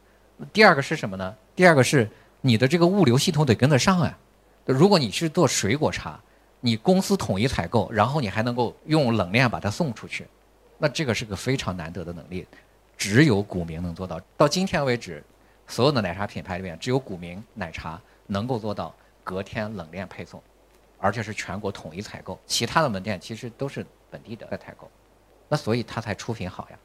[0.53, 1.35] 第二个是什么呢？
[1.53, 2.09] 第二个是
[2.39, 4.17] 你的这个物流系统得跟得上啊。
[4.65, 6.17] 如果你是做水果茶，
[6.61, 10.25] 你公司统一采购，然后你还能够用冷链把它送出去，
[10.77, 12.47] 那这个是个非常难得的能力，
[12.97, 14.17] 只有古茗能做到。
[14.37, 15.21] 到今天为止，
[15.67, 20.41] 所有的奶茶品牌里面，只有古茗奶茶能够做到隔天冷链配送，
[20.97, 22.39] 而且是全国统一采购。
[22.45, 24.89] 其他的门店其实都是本地的在采购，
[25.49, 26.77] 那所以它才出品好呀。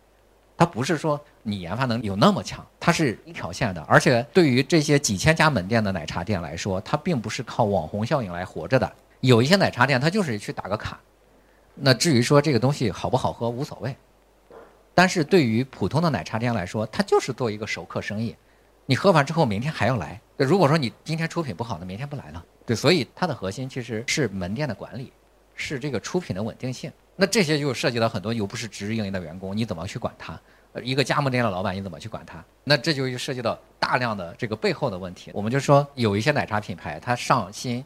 [0.57, 3.81] 它不是说你研发能力有那么强，它是一条线的。
[3.83, 8.92] 而且对于这些几千家门店的奶茶店来说，它并不是靠网红效应来活着的。
[9.20, 10.98] 有一些奶茶店，它就是去打个卡。
[11.77, 13.96] 那至于说这个东西好不好喝无所谓，
[14.96, 18.35] 但是对于普通的奶茶店来说，它就是做一个熟客生意。
[18.90, 20.18] 你喝完之后，明天还要来。
[20.38, 22.42] 如果说你今天出品不好，那明天不来了。
[22.64, 25.12] 对，所以它的核心其实是门店的管理，
[25.55, 26.90] 是这个出品的稳定性。
[27.14, 30.40] 那这些就涉及到很多又不是直营的员工，你怎么去管他？
[30.83, 32.42] 一个加盟店的老板你怎么去管他？
[32.64, 35.31] 那这就涉及到大量的这个背后的问题。
[35.35, 37.85] 我们就说有一些奶茶品牌，它上新，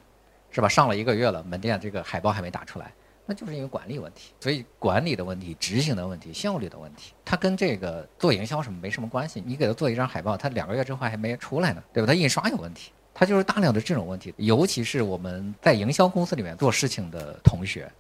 [0.52, 0.68] 是吧？
[0.68, 2.92] 上了一个月了，门店这个海报还没打出来，
[3.26, 4.32] 那就是因为管理问题。
[4.40, 9.42] 所以管理的问题、执行的问题、效率的问题，它跟这个做营销什么没什么关系。
[9.44, 12.06] 你给他做一张海报，他两个月之后还没出来呢，对吧？
[12.06, 14.35] 他印刷有问题，他就是大量的这种问题。
[14.37, 17.90] 尤其是我们在营销公司里面做事情的同学。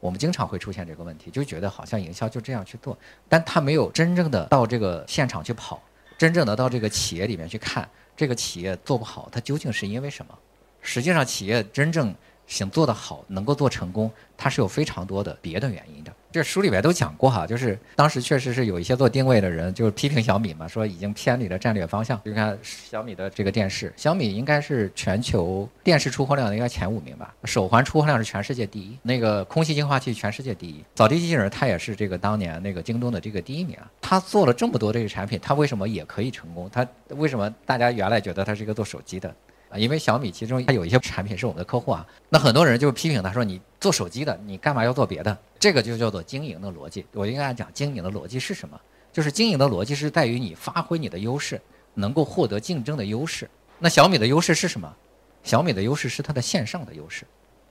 [0.00, 5.80] 我们经常会出现这个问题，就觉得好像营销就这样去做，但他没有真正的到这个现场去跑，
[6.18, 10.36] 真正的到这个企业里面去看，这个企业做不好，它究竟是因为什么？
[10.80, 12.12] 实际上，企业真正
[12.48, 14.10] 想做得好，能够做成功，
[14.42, 16.12] 它是有非常多的别的原因的。
[16.32, 22.20] 这书里面都讲过哈，就是当时确实是有一些做定位的人，就是批评小米嘛，说已经偏离了战略方向。
[22.24, 33.88] 就看小米的这个电视，小米应该是全球电视出货量应该前五名吧，手环出货量是全世界第一，那个空气净化器全世界第一，扫地机器人它也是这个当年那个京东的这个第一名啊。
[34.00, 36.68] 它做了这么多这个产品，它为什么也可以成功？
[36.72, 39.32] 它为什么大家原来觉得它是一个做手机的？
[39.72, 45.36] 啊，因为小米其中它有一些产品是我们的客户啊，那很多人就批评他说你做手机的，你干嘛要做别的？
[45.58, 47.06] 这个就叫做经营的逻辑。
[47.12, 48.78] 我应该讲经营的逻辑是什么？
[49.12, 51.60] 就是经营的逻辑是在于你发挥你的优势，
[51.94, 53.48] 能够获得竞争的优势。
[53.78, 54.94] 那小米的优势是什么？
[55.42, 57.26] 小米的优势是它的线上的优势，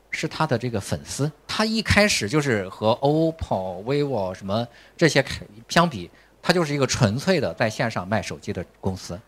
[0.09, 1.31] 是它的这个粉丝。
[1.47, 5.23] 它一开始就是和 OPPO、vivo 什么这些
[5.69, 6.09] 相比，
[6.41, 9.19] 它就是一个纯粹的在线上卖手机的公司。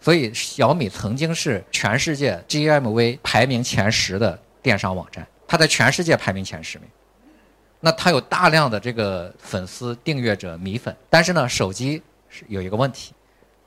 [0.00, 6.88] 所以小米曾经是全世界 GMV 排名前十的电商网站，它在全世界排名前十名。
[7.80, 13.12] 那它有大量的这个粉丝、订阅者、米粉，但是呢，手机是有一个问题，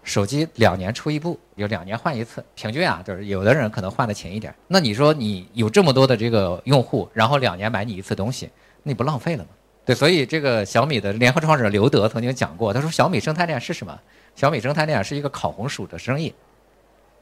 [0.04, 4.54] 手机两年出一部，有两年换一次，平均啊，就是有的人可能换的勤一点。
[4.68, 8.50] 那你说你有这么多的这个用户，然后两年买你一次东西，
[8.84, 9.50] 那你不浪费了吗？
[9.84, 14.00] 对，所以这个小米的联合创始人刘德曾经讲过，他说小米生态链是什么？
[14.36, 16.34] 小米生态链是一个烤红薯的生意，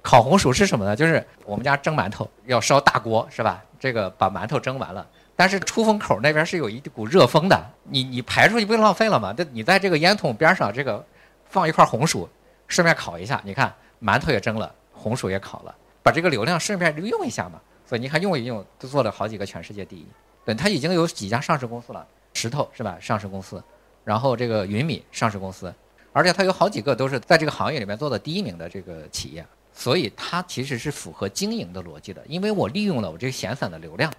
[0.01, 0.95] 烤红薯是什么呢？
[0.95, 3.63] 就是我们家蒸馒头要烧大锅，是吧？
[3.79, 9.33] 这个把馒头蒸完了，但是出风口那边是有一股热风的，你你排出去不就浪费了吗？
[9.35, 11.03] 这你在这个烟筒边上这个
[11.45, 12.27] 放一块红薯，
[12.67, 17.59] 顺便烤一下，你看馒头也蒸了，红薯也烤了，把这个流量顺便利用一下嘛。
[17.85, 20.05] 所以你看用一用，都做了好几个全世界第一。
[20.45, 22.97] 对，它已经有几家上市公司了，石头是吧？
[22.99, 23.61] 上市公司，
[24.03, 25.73] 然后这个云米上市公司。
[26.11, 32.21] 而且它有好几个都是在这个行业里面做的第一名的这个企业，所以它其实是符合经营的逻辑的。
[32.27, 34.11] 因为我利用了我这个闲散的流量，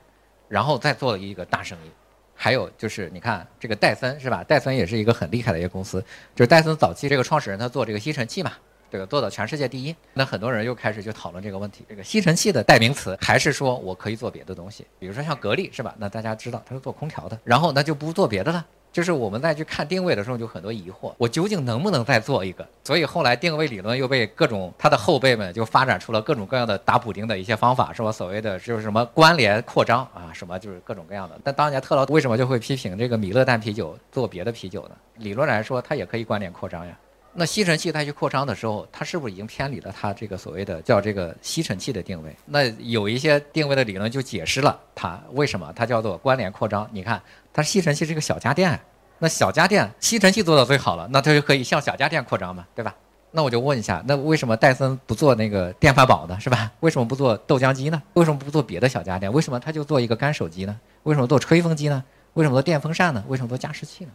[0.48, 1.90] 然后再做了一个大生意。
[2.34, 4.44] 还有就是你看这个戴森是吧？
[4.44, 6.00] 戴森也是一个很厉害的一个公司。
[6.34, 8.52] 就是戴森早期这个创始人他做这个吸尘器嘛，
[8.90, 9.94] 这个做到全世界第一。
[10.12, 15.94] 那很多人又开始就讨论这个问题：这个吸尘器的代名词还是说我可以做别的东西，比如说像格力是吧？
[15.98, 18.66] 那大家知道它是做空调的，然后那就不做别的了。
[18.92, 22.66] 就是我们在去看定位的时候，就很多疑惑，我究竟能不能再做一个？
[22.82, 28.10] 所以后来定位理论又被各种他的后辈们就发展出了各种各样的打补丁的一些方法，是吧？
[28.10, 31.38] 所谓的就是什么关联扩张啊，什么就是各种各样的。
[31.44, 34.96] 但当年特劳为什么就会批评这个米勒淡啤酒做别的啤酒呢？
[35.18, 36.92] 理论来说，它也可以关联扩张呀。
[37.32, 42.34] 那吸尘器它去扩张的时候，它是不是已经偏离了它这个所谓的叫这个吸尘器的定位？
[42.46, 46.88] 那有一些定位的理论就解释了它为什么它叫做关联扩张。
[46.92, 48.78] 你看，它吸尘器是个小家电，
[49.18, 52.94] 那小家电吸尘器做到最好了，那它就可以向小家电扩张嘛，对吧？
[53.32, 56.36] 那我就问一下，那为什么戴森不做那个电饭煲呢？
[56.40, 56.72] 是吧？
[56.80, 58.02] 为什么不做豆浆机呢？
[58.14, 59.32] 为什么不做别的小家电？
[59.32, 60.76] 为什么他就做一个干手机呢？
[61.04, 62.02] 为什么做吹风机呢？
[62.34, 63.22] 为什么做电风扇呢？
[63.28, 64.10] 为什么做加湿器呢？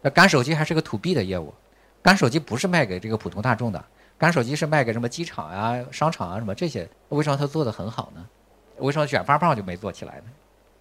[0.00, 1.52] 那干手机还是个 to B 的业务，
[2.04, 3.82] 干手机不是卖给这个普通大众的，
[4.18, 6.86] 干手机是卖给什么机场啊、商场啊什么这些。
[7.08, 8.22] 为什么他做的很好呢？
[8.76, 10.24] 为什么卷发棒就没做起来呢？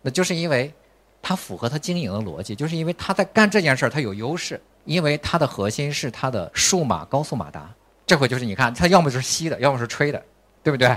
[0.01, 0.73] 那就是因为，
[1.21, 7.73] 它符合它经营的逻辑，就是因为它在干这件事儿它有优势，因为它的核心是它的数码高速马达。
[8.05, 10.21] 这回就是你看，它要么就是吸的，要么是吹的，
[10.61, 10.89] 对不对？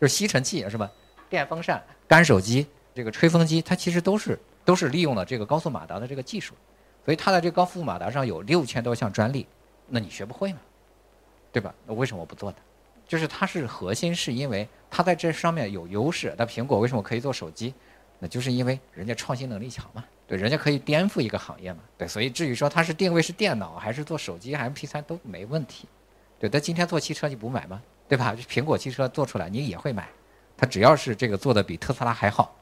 [0.00, 0.90] 就是吸尘器是吧？
[1.28, 6.54] 电风扇、干手机、这个吹风机，它其实都是都是利用了这个高速马达的这个技术。
[7.04, 9.46] 所以它在这个高速马达上有六千多项专利，
[9.88, 10.58] 那你学不会吗？
[11.52, 11.74] 对吧？
[11.86, 12.56] 那为什么我不做呢？
[13.06, 16.34] 就是它是核心，是因为它在这上面有优势。
[16.36, 17.72] 那苹果为什么可以做手机？
[18.18, 22.08] 那就是因为人家创新能力强嘛，对，人家可以颠覆一个行业嘛，对。
[22.08, 25.86] 所以至于说它是定位是电脑还是做手机 MP3 都没问题，
[26.38, 26.48] 对。
[26.48, 27.82] 但今天做汽车你不买吗？
[28.08, 28.34] 对吧？
[28.48, 30.08] 苹果汽车做出来你也会买，
[30.56, 32.56] 它只要是这个做的比特斯拉还好，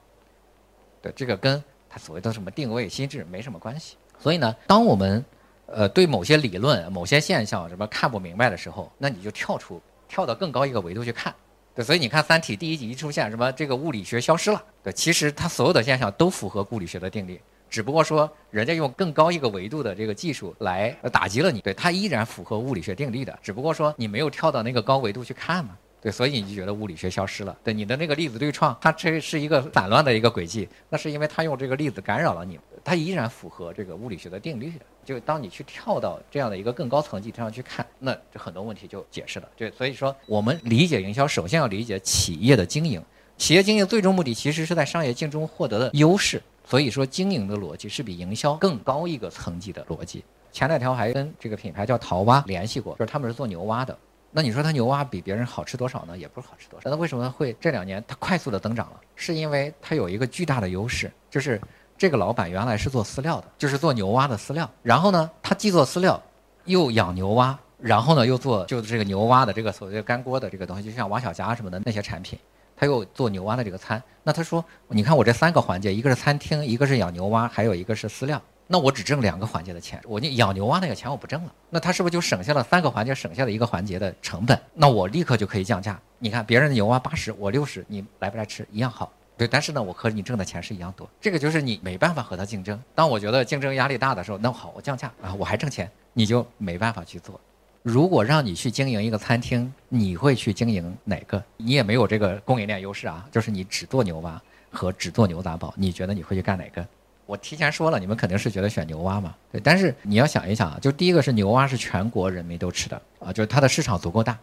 [1.01, 3.97] 对，这个跟它所谓的什么定位心智没什么关系。
[4.19, 5.25] 所以呢，当我们，
[5.67, 11.35] 呃，对某些理论、某些现象什么看不明白的时候，那你就跳出，跳到更高一个维度去看。
[11.75, 14.63] 对，所以你看《三体》第一集一出现，什么这个物理学消失了。
[14.83, 21.61] 对，其实它所有的现象都符合物理学的定律，只不过说人家用更高一个维度的这个技术来打击了你。
[21.61, 25.77] 对，它依然符合物理学定律的，只不过说你没有跳到那个高维度去看嘛。
[26.05, 27.57] 对，所以你就觉得物理学消失了。
[27.65, 34.85] 对，你的那个粒子对创，它这是一个散乱的一个轨迹，那是因为它用这个粒子干扰了你，它依然符合这个物理学的定律的。
[35.03, 39.49] 就当你去跳到这样的一个更高层级上去看，那这很多问题就解释了。
[39.57, 43.03] 对所以说，我们理解营销，首先要理解企业的经营。
[43.39, 46.43] 企业经营最终目的其实是在商业竞争中获得的优势。
[46.67, 50.23] 所以说，经营的逻辑是比营销更高一个层级的逻辑。
[50.53, 53.99] 前两天还跟这个品牌叫淘蛙联系过，就是他们是做牛蛙的。
[54.37, 56.19] 那你说它牛蛙比别人好吃多少呢？
[56.19, 56.91] 也不是好吃多少。
[56.91, 59.01] 那为什么会这两年它快速的增长了？
[59.15, 61.61] 是因为它有一个巨大的优势，就是
[61.97, 64.69] 这个老板原来是做饲料的，就是做牛蛙的饲料。
[64.83, 66.21] 然后呢，他既做饲料，
[66.65, 72.37] 又养牛蛙，然后呢又做就是这个牛蛙的这个所谓的干锅的这个东西，就像王小夹什么的那些产品，
[72.77, 74.03] 他又做牛蛙的这个餐。
[74.25, 78.43] 那他说，你看我这三个环节，一个是餐厅，一个是养牛蛙，还有一个是饲料。
[78.75, 84.61] 那我只挣两个环节的钱，我那养牛蛙那个钱我不挣了，那他是不是就省下了三个环节省下了一个环节的成本？
[84.75, 85.97] 那我立刻就可以降价。
[86.19, 89.13] 你看别人的牛蛙八十，我六十，你来不来吃一样好。
[89.37, 92.83] 对，但是呢，我和你挣的钱是一样多，这个就是你没办法和他竞争。
[92.97, 97.41] 当我觉得竞争压力大的时候，那好，我降价啊，我还挣钱，你就没办法去做。
[97.85, 101.41] 如果让你去经营一个餐厅，你会去经营哪个？
[101.59, 106.85] 你也没有这个供应链优势啊，就是你只做牛蛙和只做牛杂煲，你觉得你会去干哪个？
[107.27, 109.61] 我提前说了，你们肯定是觉得选牛蛙嘛，对。
[109.61, 114.39] 但是你要想一想啊，就第一个是牛蛙是全国人民都吃的啊，就是它的市场足够大。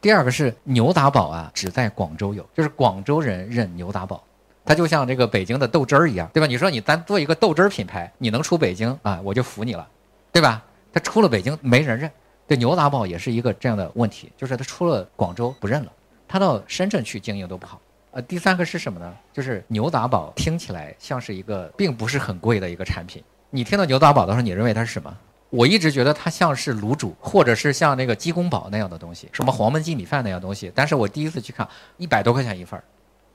[0.00, 4.22] 第二个是牛杂宝啊，只在广州有，就是广州人认牛杂宝，
[4.64, 6.46] 它就像这个北京的豆汁儿一样，对吧？
[6.46, 9.88] 你说你咱做一个豆汁儿品牌，你能出北京啊，我就服你了，
[10.30, 10.62] 对吧？
[10.92, 12.10] 它出了北京没人认，
[12.46, 15.92] 对牛杂宝也是一个这样的问题，就是它出了广州不认了，
[16.28, 17.80] 它到深圳去经营都不好。
[18.16, 19.14] 呃，第三个是什么呢？
[19.30, 23.22] 就是牛杂煲听起来像是一个并不是很贵的一个产品。
[23.50, 25.14] 你听到牛杂煲的时候，你认为它是什么？
[25.50, 30.72] 我一直觉得它像是卤煮，或者是像那个鸡公煲那样的东西，什么黄焖鸡米饭那样东西。
[30.74, 32.82] 但是我第一次去看，一百多块钱一份儿。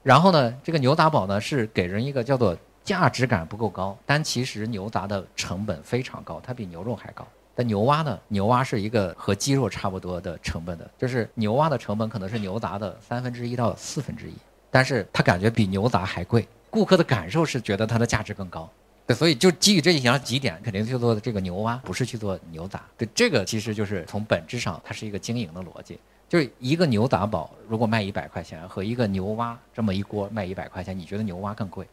[0.02, 7.24] 然后呢，这个牛杂煲呢是给人一个叫做价值感不够高，但其实牛杂的成本非常高，它比牛肉还高。
[7.54, 14.34] 但牛蛙呢，牛蛙是一个和鸡肉差不多的成本的，就是牛蛙的成本可能是牛杂的三分之一到四分之一。
[14.72, 18.68] 但是他感觉比牛杂还贵，顾客的感受是觉得它的价值更高，
[19.06, 22.82] 对，所以就基于这以上几点，肯定去做这个牛蛙，不是去做牛杂。
[22.98, 31.86] 对，这个其实就是从本质上它是一个经营的逻辑，就是一个牛杂煲如果卖一百块钱，和一个牛蛙这么一锅卖一百块钱，你觉得牛蛙更贵？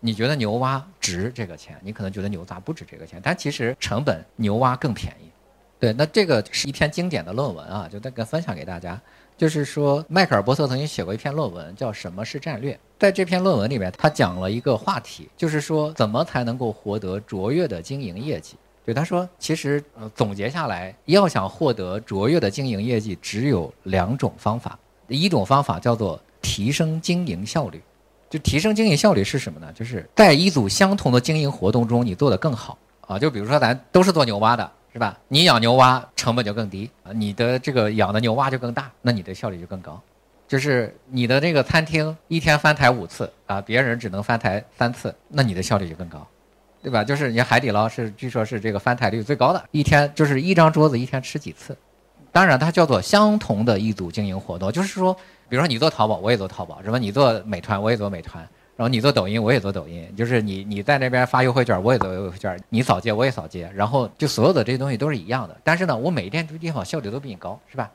[0.00, 1.78] 你觉得牛蛙值这个钱？
[1.82, 5.30] 你可能觉得牛杂不值这个钱，但其实成本牛蛙更便宜。
[5.78, 9.00] 对，那这个是一篇经典的论文啊，就这个分享给大家。
[9.40, 12.74] 就是说，迈克尔·波特曾经写过一篇论文，叫《什么是战略》。
[12.98, 18.56] 在这篇论文里面，他讲了一个话题，就是说怎么才能够获得卓越的经营业绩。
[18.86, 24.78] 就他说，其实呃总结下来，要想获得卓越的经营业绩，只有两种方法。
[25.08, 27.82] 一种方法叫做提升经营效率。
[28.28, 29.72] 就提升经营效率是什么呢？
[29.72, 33.18] 就是在一组相同的经营活动中，你做得更好啊。
[33.18, 34.70] 就比如说，咱都是做牛蛙的。
[34.92, 35.18] 是吧？
[35.28, 40.00] 你养牛蛙成本就更低啊，你的这个养的牛蛙就更大，那你的效率就更高。
[40.48, 46.26] 就是你的这个餐厅一天翻台五次啊，别人只能翻台三次，那你的效率就更高，
[46.82, 47.04] 对吧？
[47.04, 51.76] 就是你海底捞是据说是这个翻台率最高的，一天就是一张桌子一天吃几次。
[52.32, 55.14] 当然它叫做相同的一组经营活动，就是说，
[55.48, 56.98] 比如说你做淘宝，我也做淘宝，是吧？
[56.98, 58.48] 你做美团，我也做美团。
[58.80, 65.54] 然后你做抖音，我也做抖音，就是你你在那边发优惠券，我也做优惠券，你扫街我也扫街，然后就所有的这些东西都是一样的。
[65.62, 67.90] 但是呢，我每一天这个地方效率都比你高，是吧？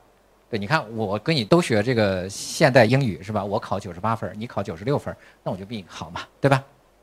[0.48, 3.44] 对，你看我跟你都学这个现代英语，是吧？
[3.44, 5.12] 我考九十八分，你考九十六分，
[5.42, 6.62] 那我就比你好嘛，对吧？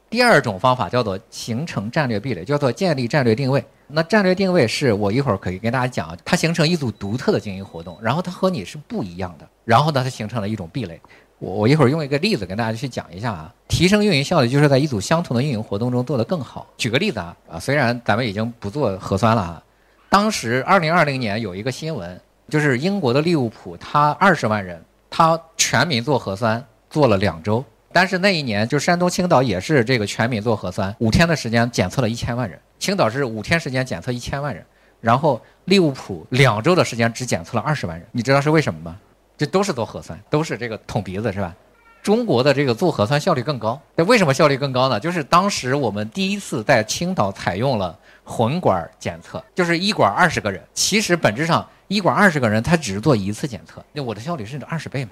[0.10, 3.62] 第二种方法叫做形成战略壁垒，叫做建立战略定位。
[3.88, 11.02] 那战略定位是我一会儿可以跟大家讲，它形成一组独特的经营活动，然后它和你是不一样的，然后呢，它形成了一种壁垒。
[11.40, 16.68] 我我一会儿用一个例子跟大家去讲一下啊，提升运营效率就是在一组相同的运营活动中做得更好。
[16.78, 19.64] 举个例子啊啊，虽然咱们已经不做核酸了啊，
[20.10, 22.20] 当时二零二零年有一个新闻，
[22.50, 34.64] 就是英国的利物浦，它二十万人，它全民做核酸做了两周，但是那一年就山东青岛也是这个全民做核酸，五天的时间检测了一千万人，青岛是五天时间检测一千万人，
[35.02, 38.98] 然后利物浦两周的时间只检测了二十万人，你知道是为什么吗？
[39.38, 41.56] 这都是做核酸，都是这个捅鼻子是吧？
[42.02, 45.00] 中国的这个做核酸效率更高，那为什么效率更高呢？
[45.00, 55.12] 就是当时我们第一次在青岛采用了混管检测，就是一管二十个人，其实本质上一管二十个人，他只是做一次检测，那我的效率是二十倍嘛，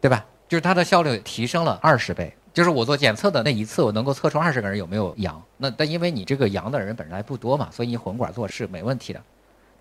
[0.00, 0.24] 对吧？
[0.46, 9.20] 就是它的效率提升了二十倍，就是我做检测的那一次，我能够测出二十个人有没有阳，那但因为你这个阳的人本来不多嘛，所以你混管做是没问题的。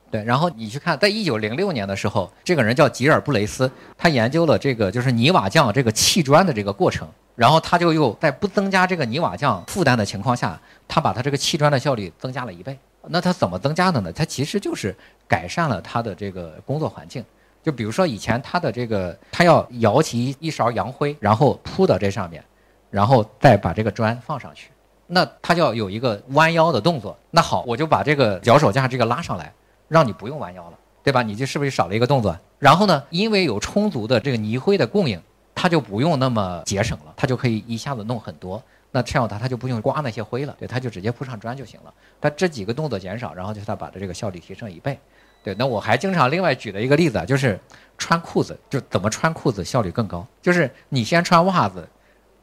[0.10, 12.78] 对，然后你去看，在一九零六年的时候，这个人叫吉尔布雷斯，他研究了这个就是泥瓦匠这个砌砖的这个过程，然后他就又在不增加这个泥瓦匠负担的情况下，他把他这个砌砖的效率增加了一倍。
[13.10, 14.12] 那他怎么增加的呢？
[14.12, 14.96] 他其实就是
[15.28, 17.24] 改善了他的这个工作环境。
[17.62, 22.42] 就比如说以前他的这个，他要舀起一勺洋灰，然后铺到这上面，
[22.90, 24.70] 然后再把这个砖放上去，
[25.06, 27.18] 那他就要有一个弯腰的动作。
[27.30, 29.52] 那好，我就把这个脚手架这个拉上来。
[29.88, 31.22] 让你不用弯腰了，对吧？
[31.24, 32.38] 你就是不是少了一个动作？
[32.60, 35.22] 然后呢，因为有充足的这个泥灰的供应，
[35.54, 38.62] 它就不用那么节省了，它就可以一下子弄很多。
[38.92, 41.94] 那这样它它就不用刮那些灰了，对，它就直接铺上砖就行了。
[42.20, 44.98] 它这几个动作减少，然后就是它把的这个效率提升一倍。
[45.44, 47.60] 对，那我还经常另外举了一个例子啊，就是
[47.98, 50.26] 穿裤子，就怎么穿裤子效率更高？
[50.42, 51.88] 就是你先穿袜子，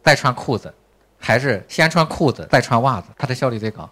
[0.02, 0.72] 再穿裤子，
[1.18, 3.90] 还是先穿裤子再穿袜子，它的效率最高？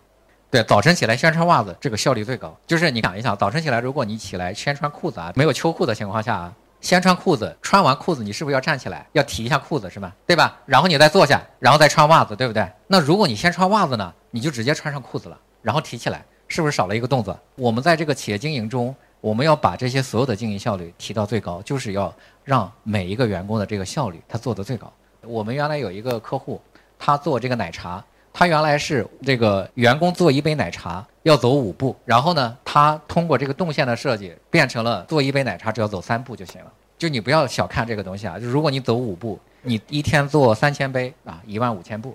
[0.53, 2.55] 对，早晨起来先穿袜子，这个效率最高。
[2.67, 10.15] 就是你想一想，早晨起来，如果你起来先穿裤子啊，没有秋裤的情况下啊，先穿裤子，穿完裤子，你是不是要站起来，要提一下裤子，是吧？
[10.27, 10.59] 对吧？
[10.67, 12.71] 然后你再坐下，然后再穿袜子，对不对？
[12.87, 17.35] 那如果你先穿袜子呢，你就直接穿上裤子了，然后提起来，是不是少了一个动作？
[17.55, 24.93] 我们在这个企业经营中，我们要把这些所有的经营效率提到最高，就是要让每一个员工的这个效率他做得最高。
[25.23, 26.61] 我们原来有一个客户，
[26.99, 28.05] 他做这个奶茶。
[28.33, 36.73] 他原来是这个员工做一杯奶茶要走五步，然后呢，他通过这个动线的设计变成了做一杯奶茶只要走三步就行了。
[36.97, 42.11] 就你不要小看这个东西啊，就如果你走五步，你一天做三千杯啊，一万五千步；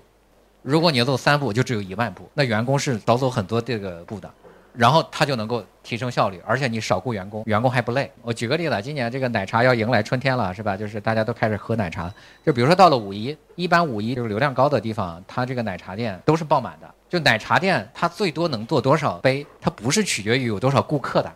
[0.62, 2.28] 如果你要走三步，就只有一万步。
[2.34, 4.30] 那员工是少走很多这个步的。
[4.78, 8.08] 然后他就能够提升效率，而且你少雇员工，员工还不累。
[8.22, 10.76] 我举个例子，今年这个奶茶要迎来春天了，是吧？
[10.76, 12.08] 就是大家都开始喝奶茶。
[12.46, 16.88] 就比如说到了五一，一般五一就是流量高的地方，它这个奶茶店都是爆满的。
[17.08, 21.32] 就奶茶店它最多能做多少杯，它不是取决于有多少顾客的，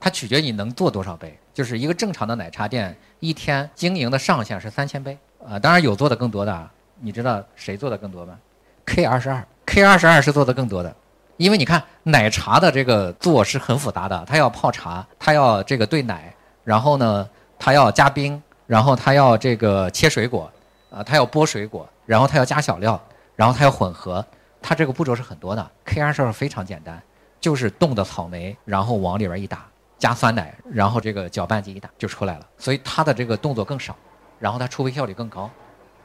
[0.00, 1.38] 它取决于你能做多少杯。
[1.52, 6.70] 就是一个正常的奶茶店一天经营的上限是三千杯啊，当然有做的更多的。
[6.98, 8.38] 你知道谁做的更多吗
[8.86, 10.96] ？K 二十二，K 二十二是做的更多的。
[11.36, 16.34] 因为你看奶茶的这个做是很复杂的，它要泡茶，它要这个兑奶，
[16.64, 17.28] 然后呢，
[17.58, 20.50] 它要加冰，然后它要这个切水果，
[20.90, 22.98] 啊，它要剥水果，然后它要加小料，
[23.34, 24.24] 然后它要混合，
[24.62, 25.70] 它这个步骤是很多的。
[25.84, 27.02] K 二十二非常简单，
[27.38, 29.66] 就是冻的草莓，然后往里边一打，
[29.98, 32.46] 加酸奶，然后这个搅拌机一打就出来了。
[32.56, 33.94] 所以它的这个动作更少，
[34.38, 35.50] 然后它出杯效率更高。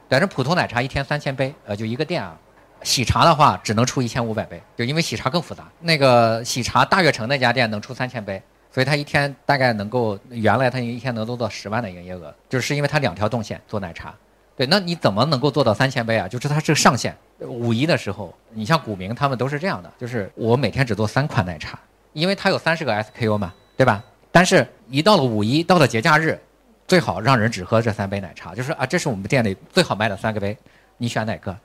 [0.09, 2.37] 但是普通奶茶一天三千杯，呃，就一个店啊。
[2.83, 5.69] 喜茶的话只能出一千五百杯，就因为喜茶更复杂。
[5.79, 14.13] 那个喜茶大悦城那家店能出三千杯，所以他一天大概能够，原来他一天能做到十万的营业额，就是因为他两条动线做奶茶。
[14.55, 16.27] 对，那你怎么能够做到三千杯啊？
[16.27, 17.15] 就是它是上限。
[17.39, 21.79] 五一的时候，你像古茗他们都是这样的，就是我每天只做三款奶茶，
[22.13, 24.03] 因为它有三十个 SKU 嘛，对吧？
[24.31, 26.39] 但是一到了五一，到了节假日，
[26.87, 30.55] 最好让人只喝这三杯奶茶，就是啊，这是我们店里最好卖的三个杯，
[30.97, 31.57] 你选哪个？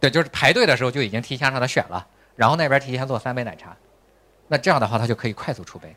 [0.00, 3.76] 对，就是排队的时候就已经提前让他选了，然后那边提前做三杯奶茶，
[4.48, 5.94] 那这样的话他就可以快速出杯。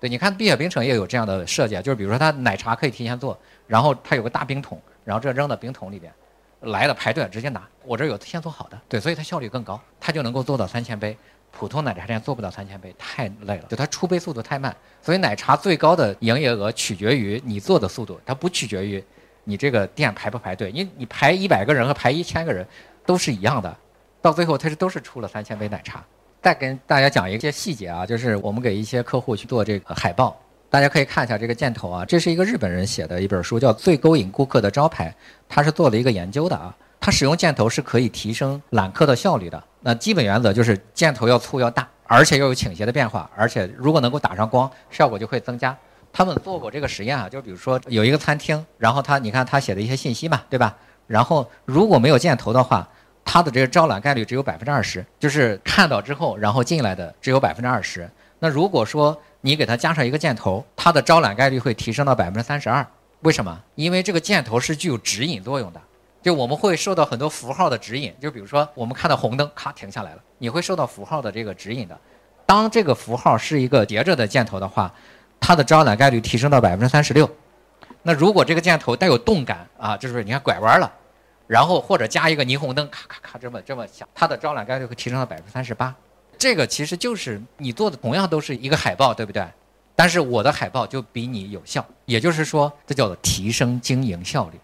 [0.00, 6.12] 对，你看碧雪冰城也有这样的设计，就是比如说他奶茶可以提前做，然后他有个大冰桶，然后这扔到冰桶里边，
[6.60, 8.80] 来了排队直接拿，我这有先做好的。
[8.88, 11.16] 对，所以它效率更高，它就能够做到三千杯，
[11.50, 14.76] 普通奶茶店做不到三千杯，太累了，就它出杯速度太慢。
[15.02, 19.02] 所以奶茶最高的营业额取决于你做的速度，它不取决于
[19.44, 20.72] 你这个店排不排队？
[20.72, 22.66] 你你排一百个人和排一千个人
[23.06, 23.76] 都是一样的，
[24.20, 26.02] 到最后它是都是出了三千杯奶茶。
[26.42, 30.36] 再跟大家讲一些细节啊，就是我们给一些客户去做这个海报，
[30.68, 35.08] 大家可以看一下这个箭头啊，这是一个日本人写的一本书，叫《最勾引顾客的招牌》，
[35.48, 36.74] 他是做了一个研究的啊。
[37.00, 39.62] 他使用箭头是可以提升揽客的效率的。
[39.80, 45.76] 那基本原则就是箭头要粗要大，而且要有倾斜的变化，而且如果能够打上光，效果就会增加。
[46.16, 50.72] 他们做过这个实验啊，就比如说有一个餐厅，然后他你看他写的一些信息嘛，对吧？
[51.08, 52.88] 然后如果没有箭头的话，
[53.24, 58.08] 他的这个招揽概率只有百分之二十，就是看到之后然后进来的只有百分之二十。
[58.38, 62.86] 那如果说你给他加上一个箭头，它的招揽概率会提升到百分之三十二。
[63.22, 63.60] 为什么？
[63.74, 65.80] 因为这个箭头是具有指引作用的，
[66.22, 68.14] 就我们会受到很多符号的指引。
[68.20, 71.98] 就比如说我们看到红灯，咔停下来了，你会受到符号的这个指引的。
[72.46, 74.94] 当这个符号是一个叠着的箭头的话。
[75.46, 77.30] 它的招揽概率提升到百分之三十六，
[78.02, 80.90] 那如果这个箭头带有动感啊，就是你看拐弯了，
[81.46, 85.94] 然后或者加一个霓虹灯，咔咔咔这么这么响，它的招揽概率会提升到百分之三十八。
[86.38, 89.46] 这个其实就是你做的同样都是一个海报，对不对？
[89.94, 94.58] 但是我的海报就比你有效，也就是说这叫做提升经营效率，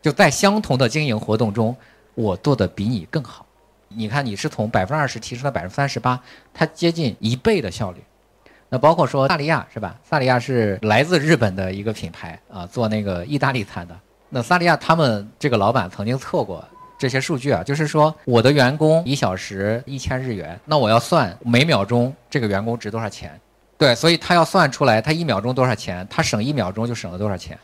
[0.00, 1.76] 就在相同的经营活动中，
[2.14, 3.44] 我做的比你更好。
[3.88, 6.20] 你看你是从百分之二十提升到百分之三十八，
[6.54, 8.00] 它接近一倍的效率。
[8.72, 9.96] 那包括说萨利亚是吧？
[10.04, 13.94] 萨利亚是来自日本的一个品牌啊，做那个意大利餐的。
[14.28, 16.64] 那萨利亚他们这个老板曾经测过
[16.96, 23.38] 这些数据啊，就是说我的员工一小时一千日元，那我要算每秒钟这个员工值多少钱？
[23.76, 27.58] 对，所以他要算出来他一秒钟多少钱，他省一秒钟就省了多少钱，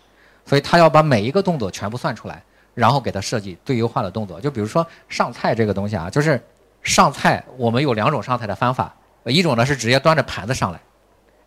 [0.45, 2.43] 所以他要把每一个动作全部算出来，
[2.75, 4.41] 然后给他设计最优化的动作。
[4.41, 6.43] 就比如说上菜这个东西啊，就是
[6.83, 8.93] 上菜我们有两种上菜的方法，
[9.27, 10.81] 一种呢是直接端着盘子上来。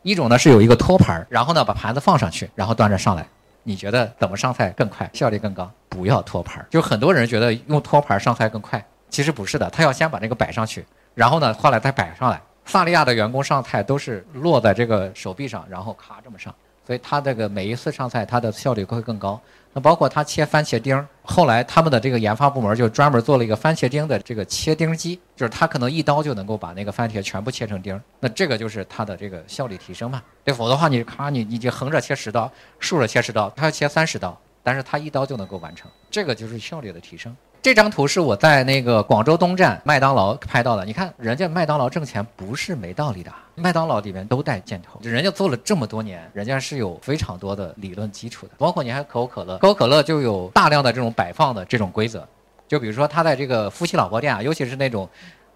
[0.02, 3.26] 一种呢是有一个托盘，然后呢把盘子放上去，然后端着上来。
[3.64, 5.70] 你觉得怎么上菜更快，效率更高？
[5.90, 12.42] 不要托盘，就很多人觉得用托盘上菜更快，其实不是的，他要先把那个摆上去，然后呢后来再摆上来。
[12.66, 16.54] 萨利亚的员工上菜都是落在这个手臂上，然后咔这么上，
[16.86, 19.40] 所以他这个每一次上菜，他的效率会更高。
[19.72, 28.00] 那包括他切番茄丁儿，后来他们的这个研发部门就专门做了一个番茄丁的这个切丁机，就是他可能一刀就能够把那个番茄全部切成丁。
[28.20, 30.24] 那这个就是它的这个效率提升嘛？
[30.44, 37.36] 对，否则的话你咔你你就横着切十刀，竖着切十刀，他要切三十刀，但是他一刀就能够完成，这个就是效率的提升。
[37.62, 40.86] 这张图是我在那个广州东站麦当劳拍到的。
[40.86, 43.30] 你看，人家麦当劳挣钱不是没道理的。
[43.56, 48.54] 麦当劳里面都带箭头，人家做了这么多年，人家是有非常多的理论基础的。
[48.58, 52.26] 包括你还可口可乐，可口可乐就有大量的这种摆放的这种规则。
[52.66, 55.08] 就比如说他在这个夫妻老婆店啊，尤其是那种。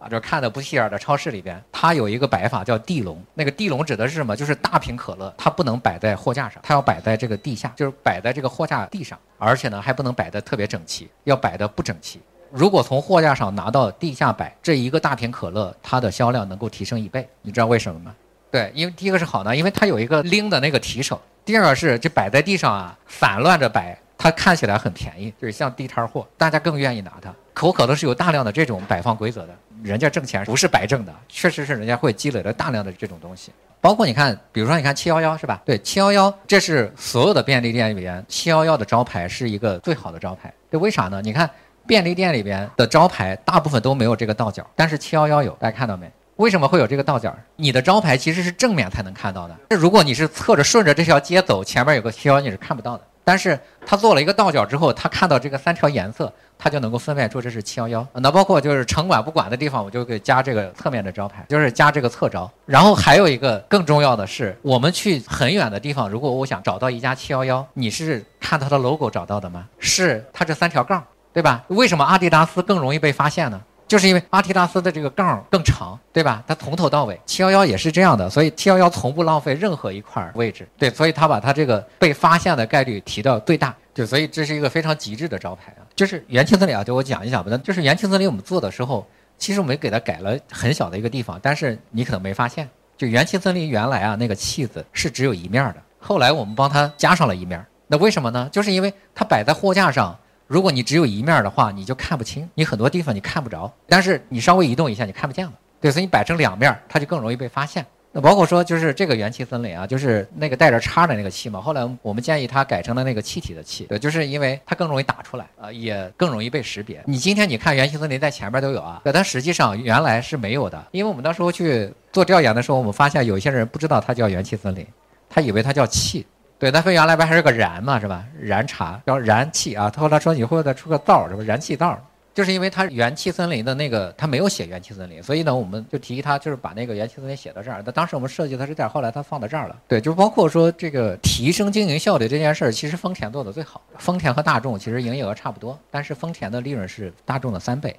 [0.04, 3.24] 啊，就看的不起眼的超市里边，它有一个摆法叫地笼。
[3.34, 4.36] 那个地笼指的是什么？
[4.36, 12.20] 就是大瓶可乐，它不能摆在货架上，它要摆在这个地下，就是摆在这个货架地上，而且呢还不能摆的特别整齐，要摆的不整齐。
[12.51, 17.26] 如果从货架上拿到地下摆，这一个大瓶可乐，它的销量能够提升一倍。
[17.41, 18.14] 你知道为什么吗？
[18.51, 23.97] 对，因为第一个是好呢，因为它有一个拎的那个提手；第二个是这摆在地上啊，散乱着摆。
[24.16, 27.30] 它看起来很便宜，就是像地摊货，大家更愿意拿它。
[27.54, 29.54] 可口可乐是有大量的这种摆放规则的，
[29.84, 33.52] 人家挣钱不是白挣的，确实是人家会积累了大量的这种东西。
[33.82, 35.62] 包括你看，比如说你看七幺幺是吧？
[35.66, 40.52] 对，七幺幺这是所有的便利店里边，七幺幺的招牌是一个最好的招牌。
[40.72, 41.22] 这为啥呢？
[41.22, 41.50] 你看
[41.86, 46.10] 便利店里边的招牌大部分都没有这个倒角，但是七幺幺有，大家看到没？
[46.38, 47.36] 为什么会有这个倒角？
[47.58, 53.04] 你的招牌其实是正面才能看到的，如果你是侧着顺着这条街走，前面有个七幺幺你是看不到的。
[53.24, 58.05] 但是他做了一个倒角之后，他看到这个三条颜色，他就能够分辨出这是七幺幺。
[58.13, 62.49] 那包括就是城管不管的地方，我就给加这个侧面的招牌，就是加这个侧招。
[62.65, 69.65] 然后还有一个更重要的是，我们去很远的地方，如果我想找到一家七幺幺，你是看它的 logo 找到的吗？
[69.80, 71.63] 是它这三条杠，对吧？
[71.67, 73.61] 为什么阿迪达斯更容易被发现呢？
[73.94, 76.44] 就是因为阿迪达斯的这个杠更长，对吧？
[76.48, 85.86] 它从头到尾，七幺幺也是这样的，所以七幺幺从不浪费任何一块位置，对，所以它把它这个被发现的概率提到最大，就所以这是一个非常极致的招牌啊。
[85.96, 87.50] 就是元气森林啊，就我讲一讲吧。
[87.52, 89.06] 那就是元气森林我们做的时候，
[89.38, 92.68] 其实我们给它改了很小的一个地方，但是你可能没发现，
[92.98, 98.50] 就元气森林原来啊那个气子是只有一面的，后来我们帮它加上了一面，那为什么呢？
[98.52, 100.18] 就是因为它摆在货架上。
[100.54, 103.74] 如果你只有一面的话，你就看不清，你很多地方你看不着。
[103.88, 105.51] 但是你稍微移动一下，你看不见了。
[105.82, 107.84] 对，所以你摆成两面，它就更容易被发现。
[108.12, 111.60] 那包括说，就是这个元气森林啊，就是那个带着叉的那个气嘛。
[111.60, 117.01] 后来我们建议它改成了那个气体的气，对，就是因为它更容易打出来啊，也更容易被识别。
[117.08, 120.86] 你今天你看元气森林在前面都有啊，但实际上原来是没有的。
[120.91, 124.86] 因为我们当时候去做调研的时候，我们发现有些人不知道它叫元气森林，
[125.28, 126.28] 他以为它叫气。
[126.64, 128.24] 对，它分原来不还是个燃嘛，是吧？
[128.39, 131.43] 燃茶叫燃气啊，他后来说以后再出个灶，是吧？
[131.43, 131.99] 燃气灶。
[132.34, 137.84] 就是因为它元气森林的那个，它没有写元气森林，所以呢，我们就提议他就是把那个元气森林写到这儿。
[137.86, 139.78] 那当时我们设计的是这儿，后来他放到这儿了。
[139.89, 143.82] 对，就包括说这个提升经营效率这件事儿，其实丰田做的最好。
[143.97, 147.93] 丰田和大众其实营业额差不多，但是丰田的利润是大众的三倍，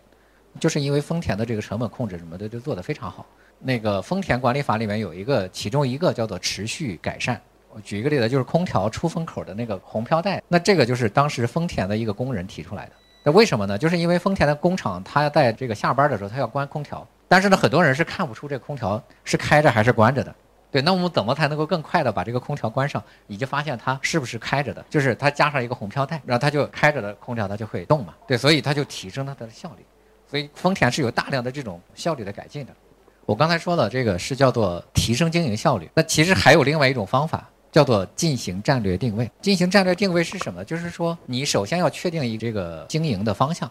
[0.59, 3.27] 就是因为丰田的这个成本控制什么的就做得非常好。
[3.59, 7.39] 那个丰田管理法里面有一个，其中一个叫做持续改善。
[7.75, 12.93] 我举一个例子，就是空调出风口的那个红飘带，那这个就是当时丰田的一个工人提出来的。
[13.25, 13.77] 那为什么呢？
[13.77, 17.05] 就是因为丰田的工厂，它在这个下班的时候，它要关空调。
[17.27, 20.33] 但是呢，很多人是看不出这空调是开着还是关着的。
[20.71, 24.85] 对，那我们怎么才能够更快的把这个空调关上，以及发现它是不是开着的？
[24.89, 28.15] 就是它加上一个红飘带，然后它就开着的空调它就会动嘛。
[28.29, 29.85] 对，所以它就提升它的效率。
[30.31, 32.73] 所以丰田是有大量的这种效率的改进的。
[33.25, 35.91] 我刚才说的这个是叫做提升经营效率。
[35.95, 37.49] 那其实还有另外一种方法。
[37.75, 39.29] 叫做进行战略定位。
[39.43, 40.65] 进行战略定位是什么？
[40.65, 43.69] 就是说，你首先要确定一这个经营的方向，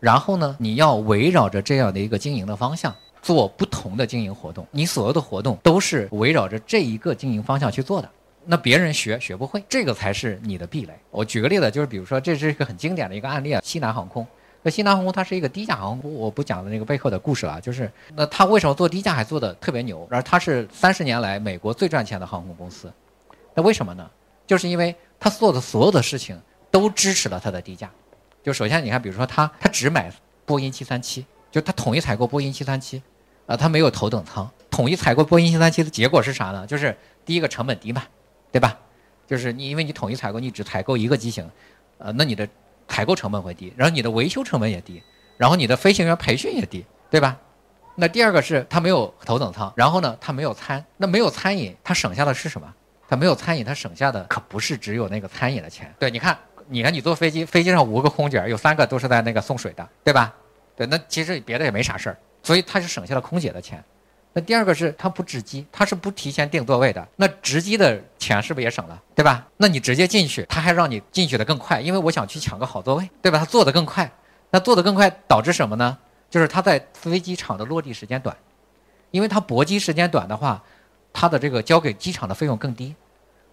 [0.00, 4.66] 然后呢，你要围绕着这样的一个经营的方向做不同的经营活动。
[4.70, 8.08] 你所有的活动都是围绕着这一个经营方向去做的。
[8.46, 10.94] 那别人学学不会，这个才是你的壁垒。
[11.10, 14.26] 我举个例子，就是比如说，这是一个很经典的一个案例啊，西南航空。
[14.62, 17.60] 那西南航空它是一个低价航空，我不讲的那个背后的故事了。
[17.60, 20.08] 就是那它为什么做低价还做的特别牛？
[20.10, 22.90] 而它是三十年来美国最赚钱的航空公司。
[23.54, 24.10] 那为什么呢？
[24.46, 26.40] 就是因为他做的所有的事情
[26.70, 27.90] 都支持了他的低价。
[28.42, 30.12] 就首先你看，比如说他他只买
[30.44, 33.02] 波音七三七，就他统一采购波音七三七，
[33.46, 34.50] 啊，他没有头等舱。
[34.70, 36.66] 统一采购波音七三七的结果是啥呢？
[36.66, 36.94] 就是
[37.24, 38.02] 第一个成本低嘛，
[38.52, 38.78] 对吧？
[39.26, 41.48] 就是你因为你统一采购，你只采购一个机型，
[41.96, 42.46] 呃，那你的
[42.88, 45.02] 采购成本会低，然后你的维修成本也低，
[45.38, 47.38] 然后你的飞行员培训也低，对吧？
[47.94, 52.74] 那第二个是他没有头等舱，然后呢，他没有餐，那没有餐饮，他省下的是什么？
[53.16, 55.92] 没有餐饮，他省下的可不是只有那个餐饮的钱。
[55.98, 56.36] 对，你看，
[56.68, 60.32] 你看，你坐飞机，飞机上五个空姐，有三个都是在那个送水的，对吧？
[60.76, 63.82] 对，那其实别的也没啥事儿，所以他是省下了空姐的钱。
[64.32, 69.46] 那第二个是他不值机，他是不提前订座位的，那值机的钱是不是也省了，对吧？
[69.56, 73.38] 那你直接进去，他还让你进去的更快，因为我想去抢个好座位，对吧？
[73.38, 74.10] 他做的更快，
[74.50, 75.96] 那做的更快导致什么呢？
[76.30, 78.36] 就是他在飞机场的落地时间短，
[79.10, 80.62] 因为他泊机时间短的话。
[81.16, 82.92] 它的这个交给机场的费用更低，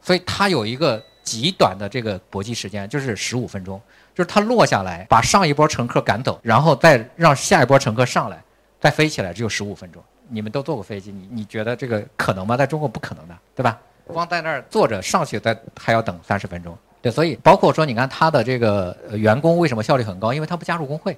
[0.01, 3.79] 所以它有一个极短的这个搏击时间，就是十五分钟，
[4.15, 8.43] 就是它落下来把上一波乘客赶走，然后再让下一波乘客上来，
[8.79, 10.03] 再飞起来只有十五分钟。
[10.27, 12.55] 你们都坐过飞机，你你觉得这个可能吗？
[12.55, 13.77] 在中国不可能的，对吧？
[14.07, 16.77] 光在那儿坐着上去，再还要等三十分钟。
[17.01, 20.33] 对，所以包括说，你看他的这个员工为什么效率很高？
[20.33, 21.17] 因为他不加入工会。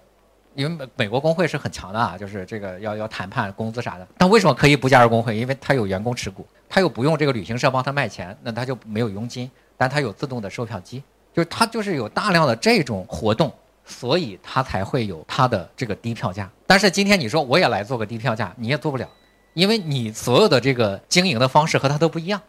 [0.55, 4.07] 因为美美国工会是很强的啊，就是这个要要谈判工资啥的。
[4.17, 5.35] 但为什么可以不加入工会？
[5.35, 13.51] 因为他有员工持股，他又不用这个旅行社帮他卖钱，那他就没有佣金，但他有自动的售票机，就是他就是有大量的这种活动，
[13.83, 16.49] 所以他才会有他的这个低票价。
[16.67, 19.09] 但是今天你说我也来做个低票价，你也做不了，
[19.53, 22.41] 因为你所有的这个经营的方式和他都不一样，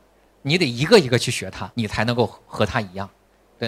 [0.43, 3.09] 你得一个一个去学他，你才能够和他一样。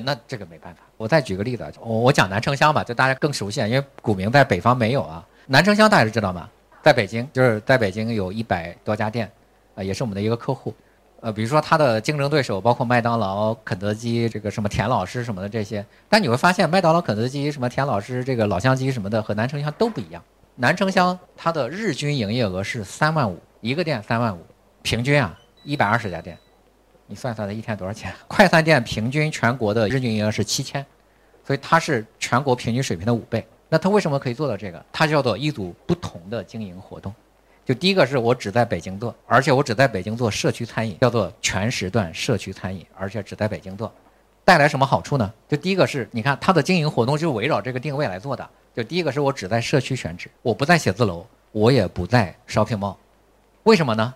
[0.01, 0.80] 那这个没办法。
[0.97, 5.26] 我再举个例子，我我讲南城乡吧，就大家更熟悉，因为古名在北方没有啊。
[5.47, 6.49] 南城乡大家知道吗？
[6.82, 9.30] 在北京，就是在北京有一百多家店，
[9.74, 10.74] 啊，也是我们的一个客户。
[11.20, 15.84] 呃，比如说它的竞争对手包括麦当劳、肯德基，这个什么田老师什么的这些。
[16.09, 20.22] 但你会发现，麦当劳、肯德基、什么田老师、这个老乡鸡什么的，和南城乡都不一样。
[20.57, 24.40] 南城乡它的日均营业额是三万五，一个店三万五，
[24.82, 26.38] 平均啊一百二十家店。
[27.07, 28.12] 你算算，它一天多少钱？
[28.26, 30.84] 快餐店平均全国的日均营业额是七千，
[31.46, 33.46] 所以它是全国平均水平的五倍。
[33.68, 34.84] 那它为什么可以做到这个？
[34.92, 37.14] 它叫做一组不同的经营活动。
[37.64, 43.92] 就第一个是我只在北京做，而且我只在北京做社区餐饮，叫做全时段社区餐饮，而且只在北京做，
[44.44, 45.32] 带来什么好处呢？
[45.48, 48.48] 就第一个是，你看它的经营活动就围绕这个定位来做的。
[48.74, 52.94] 就第一个是我只在社区选址，我不在写字楼，我也不在 shopping mall，
[53.64, 54.14] 为什么呢？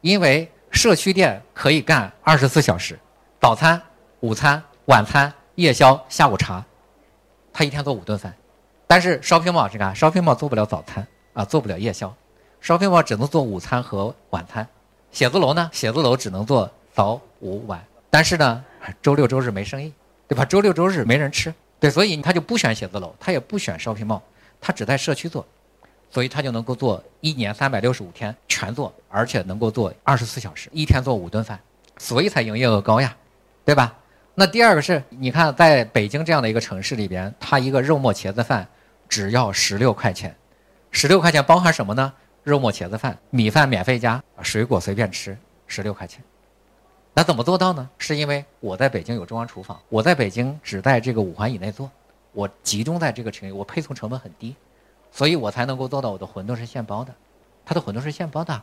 [0.00, 2.98] 因为社区店可以干二十四小时，
[3.40, 3.80] 早餐、
[4.20, 6.62] 午餐、晚餐、夜宵、下午茶，
[7.52, 8.34] 他一天做五顿饭。
[8.86, 12.12] 但是 shopping mall 是干 shopping mall 做不了早餐啊，做不了夜宵
[12.60, 14.66] ，shopping mall 只能做午餐和晚餐。
[15.12, 17.82] 写字楼呢，写字楼只能做早午晚。
[18.10, 18.62] 但是呢，
[19.00, 19.92] 周六周日没生意，
[20.26, 20.44] 对吧？
[20.44, 24.20] 周六周日没人吃，对，所以他就不选写字楼，他也不选 shopping mall，
[24.60, 25.46] 他只在社区做。
[26.10, 31.58] 所以他就能够做一年三百六十五天全做，而且能够做二十四小时，一天做五顿饭，
[31.98, 33.16] 所以才营业额高呀，
[33.64, 33.96] 对吧？
[34.34, 38.66] 那第二个是，你看在北京这样的一个城市里边，他一个肉末茄子饭
[39.08, 40.34] 只要十六块钱，
[40.90, 42.12] 十六块钱包含什么呢？
[42.42, 46.22] 肉末茄子饭，米饭免费加，水果随便吃，十六块钱。
[47.14, 47.88] 那怎么做到呢？
[47.96, 51.88] 是因为我在北京有中央厨房，我在北京只在这个五环以内做，
[52.32, 54.56] 我集中在这个区域，我配送成本很低，
[55.16, 57.14] 所以我才能够做到我的馄饨是现包的，
[57.64, 58.60] 它的馄饨是现包的。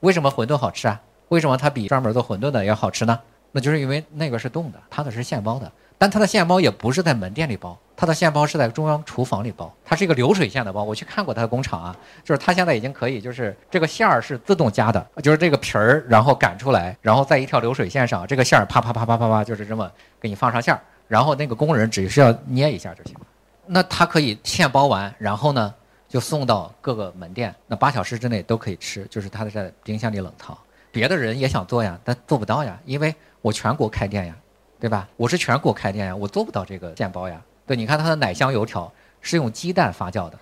[0.00, 1.00] 为什么馄饨好吃啊？
[1.28, 3.16] 为什么它比专门做馄饨的要好吃呢？
[3.52, 5.70] 那就是因为那个是冻的，它的是现包的。
[5.98, 10.82] 但它的现包也不是在门店里包，它的现包是在中央厨房里包，它是一个流水线的包。
[10.82, 19.88] 我去看过它的工厂啊，就是它现在已经可以，就是这个馅儿是自动加的，就是这个皮儿，然后擀出来，然后在一条流水线上，这个馅儿啪啪啪啪啪啪，就是这么
[20.20, 23.20] 给你放上馅儿，然后那个工人只需要捏一下就行了。
[23.66, 25.72] 那它可以现包完，然后呢
[26.12, 30.56] 就送到各个门店，那八小时之内都可以吃，就是它在冰箱里冷藏。
[30.90, 34.36] 别的人也想做呀，但做不到呀，因为我全国开店呀。
[34.78, 35.08] 对吧？
[35.16, 37.40] 我是全国开店呀，我做不到这个现包呀。
[37.64, 40.36] 对，你看它的奶香油条是用鸡蛋发酵的，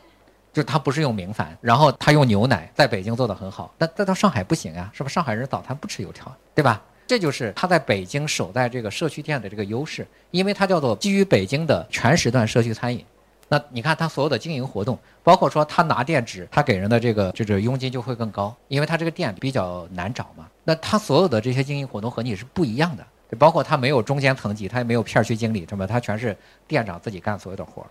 [0.50, 5.10] 就是它不是用明矾，然后它用牛奶，在北京做的很好，但但到上海不行啊，是吧？
[5.10, 6.82] 上海人早餐不吃油条，对吧？
[7.06, 13.04] 这就是他在北京守在这个社区店的这个优势，因为它叫做基于北京的全时段社区餐饮。
[13.51, 20.48] 那你看他所有的经营活动，包括说他拿店址，他给人的这个就是佣金就会更高，因为他这个店比较难找嘛。
[20.64, 23.05] 那他所有的这些经营活动和你是不一样的。
[23.38, 26.36] 包括他没有中间层级，他也没有片区经理，什么，他全是
[26.66, 27.86] 店长自己干所有的活儿，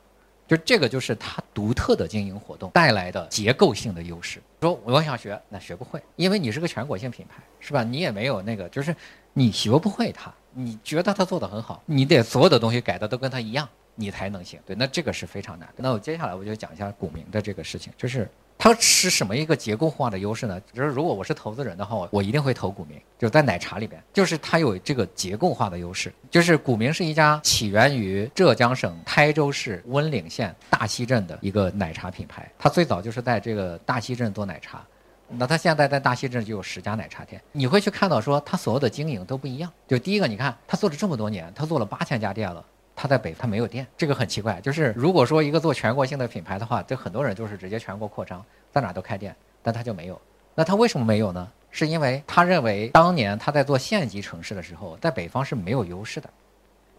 [0.46, 4.42] 就这个就是他独特的经营活动带来的结构性的优势。
[4.60, 7.84] 说我想学，那学不会，因为你是个全国性品牌，是吧？
[7.84, 8.94] 你也没有那个，就是
[9.32, 13.66] 你学不会他，你觉得他做的很好，你得所有的东西改的都跟他一样，
[14.00, 14.60] 你才能行。
[14.66, 15.68] 对，那这个是非常难。
[15.76, 18.28] 那我接下来我就讲一下股民的这个事情，就是。
[18.62, 20.60] 它是什么一个结构化的优势呢？
[20.74, 26.14] 就是如果我是投资人的话，我一定会投股民，就在奶茶里边，就是它有这个结构化的优势。
[26.30, 34.86] 就是股民是一家起源于浙江省台州市温岭县大溪镇的一个奶茶品牌，它最早就是在这个大溪镇做奶茶，
[35.30, 37.42] 那它现在在大溪镇就有十家奶茶店。
[37.54, 39.72] 你会去看到说它所有的经营都不一样。
[39.88, 42.66] 就第一个，你看它做了这么多年，它做了八千家店了。
[43.02, 44.60] 他在北，他没有店，这个很奇怪。
[44.60, 48.44] 就是如果说一个做全国性的品牌的话，这很多人就是直接全国扩张，
[48.74, 49.34] 在哪都开店，
[49.64, 50.20] 但他就没有。
[50.54, 51.48] 那他为什么没有呢？
[51.72, 56.30] 是因为他认为当年他在做县级城市的时候，在北方是没有优势的，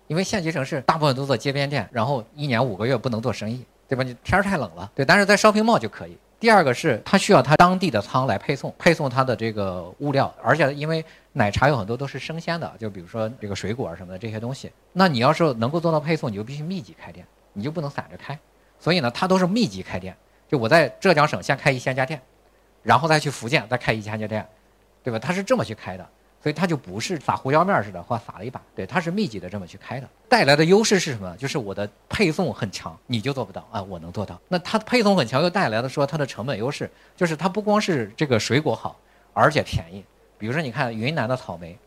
[0.07, 4.03] 因为县级城市大部分都做街边店，然后一年五个月不能做生意，对吧？
[4.03, 5.05] 你天儿太冷了，对。
[5.05, 6.17] 但是在 shopping mall 就可以。
[6.39, 18.39] 第二个是他需要他当地的仓来配送，配送他的这个物料，而且因为奶茶有很多都是生鲜的，就比如说这个水果什么的这些东西，那你要是能够做到配送，你就必须密集开店，你就不能散着开。
[18.79, 20.17] 所以呢，它都是密集开店，
[20.49, 22.21] 就我在浙江省先开一千家店，
[22.83, 24.47] 然后再去福建再开一千家店，
[25.03, 25.19] 对吧？
[25.19, 26.09] 它是这么去开的。
[26.43, 31.37] 所以它就不是撒胡椒面似的，或撒了一把，对，它是密集的这么去开的，带来的优势是什么？
[31.37, 34.41] 就是我的配送很强，你就做不到啊，我能做到。
[34.49, 38.99] 那它配送很强，又带来的说它的成本优势，就是它不光是这个水果好，
[39.35, 40.03] 而且便宜。
[40.41, 41.79] 比如说你看云南的草莓。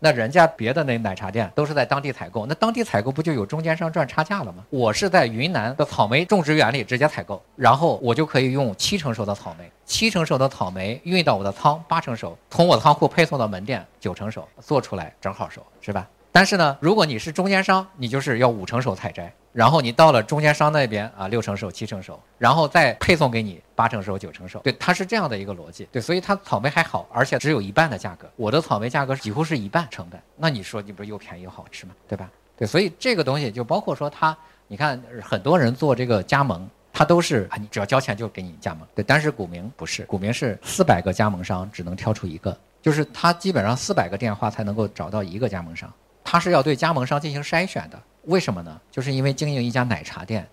[0.00, 4.62] 那人家别的那奶茶店都是在当地采购，那当地采购不就有中间商赚差价了吗？
[4.68, 16.06] 我是在云南的草莓种植园里直接采购，然后我就可以用七成熟的草莓，七成熟的草莓运到我的仓，八成熟，从我仓库配送到门店，九成熟，做出来正好熟，是吧？
[16.36, 19.32] 但是呢，如果你是中间商，你就是要五成熟采摘。
[19.52, 24.58] 然后你到了中间商那边啊，六成熟、七成熟，然后再配送给你八成熟、九成熟。
[24.58, 25.86] 对，它是这样的一个逻辑。
[25.92, 28.28] 对，所以它草莓还好，而且只有一半的价格。
[28.34, 31.94] 我的草莓价格几乎是一半成本，那你说你不是又便宜又好吃吗？
[32.08, 32.28] 对吧？
[32.56, 38.84] 对，所以这个东西就包括说它，你看很多人做这个加盟，他都是啊，你只要交钱就给你加盟。
[38.92, 45.88] 对，但是股民不是，股民是四百个加盟商只能挑出一个，就是他基本上四百个电话才能够找到一个加盟商，
[46.34, 48.02] 他是要对加盟商进行筛选的。
[48.24, 48.80] 为什么呢？
[48.90, 50.44] 就是因为经营一家奶茶店，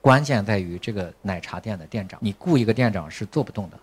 [0.00, 2.20] 关键在于这个奶茶店的店长。
[2.22, 3.76] 你雇一个店长是做不动的，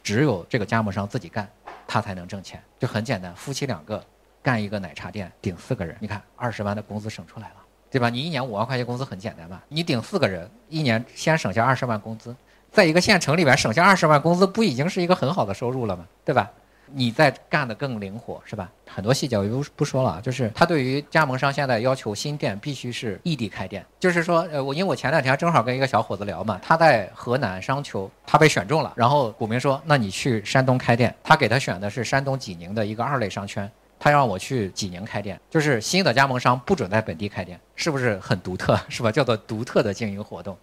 [0.00, 1.50] 只有这个加盟商自己干，
[1.88, 2.62] 他才能挣钱。
[2.78, 4.00] 就很简单，夫妻两个
[4.44, 7.56] 干一个奶茶店，顶四个人，你看二十万的工资省出来了，
[7.90, 8.08] 对吧？
[8.08, 9.60] 你一年五万块钱工资很简单吧？
[9.66, 12.32] 你顶四个人，一年先省下二十万工资，
[12.70, 16.06] 在一个县城里边省下二十万工资，不已经是一个很好的收入了吗？
[16.24, 16.48] 对吧？
[16.86, 18.70] 你在干的更灵活是吧？
[18.86, 20.20] 很多细节我就不说了啊。
[20.20, 38.78] 就是他对于加盟商现在要求新店必须是异地开店，就是说，呃，我因为我前两天正好跟一个小伙子聊嘛，他在河南商丘，他被选中了，然后股民说，那你去山东开店，他给他选的是山东济宁的一个二类商圈，他让我去济宁开店，就是新的加盟商不准在本地开店，是不是很独特？
[38.88, 39.10] 是吧？
[39.10, 40.56] 叫做独特的经营活动，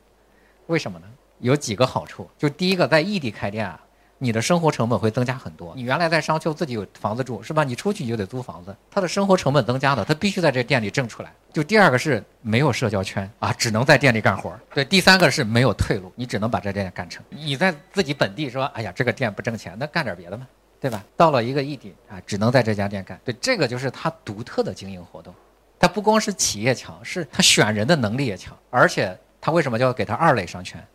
[0.67, 1.07] 为什么呢？
[1.39, 3.79] 有几个好处，就第一个，在异地开店啊。
[4.21, 5.73] 你的生活成本会增加很多。
[5.75, 7.63] 你原来在商丘自己有房子住，是吧？
[7.63, 11.33] 你出去你就得租房子，他的生活成本增加了，他必须在这店里挣出来。
[11.53, 14.53] 就第二个是没有社交圈啊，只能在店里干活。
[14.73, 17.23] 对，第三个是没有退路，你只能把这店干成。
[17.29, 20.45] 你在自己本地说，哎呀，这个店不挣钱，那干点别的嘛，
[20.81, 21.01] 对吧？
[21.15, 23.17] 到了一个异地啊，只能在这家店干。
[23.23, 25.33] 对，这个就是他独特的经营活动。
[25.79, 28.53] 他不光是企业强，是他选人的能力也强。
[28.69, 30.85] 而且他为什么就要给他二类商圈？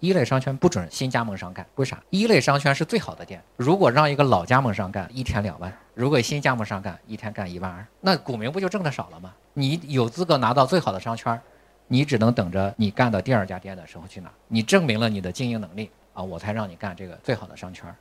[0.00, 2.02] 一类商圈不准新加盟商干，为啥？
[2.10, 3.42] 一类商圈是最好的店。
[3.56, 9.32] 如果让一个老加盟商干，一天两万；如果新加盟商干，一天干一万二，那股民不就挣的少了吗？
[9.54, 11.40] 你有资格拿到最好的商圈，
[11.88, 14.30] 你只能等着你干到第二家店的时候去拿。
[14.48, 17.94] 你证明了你的经营能力啊，我才让你干这个最好的商圈。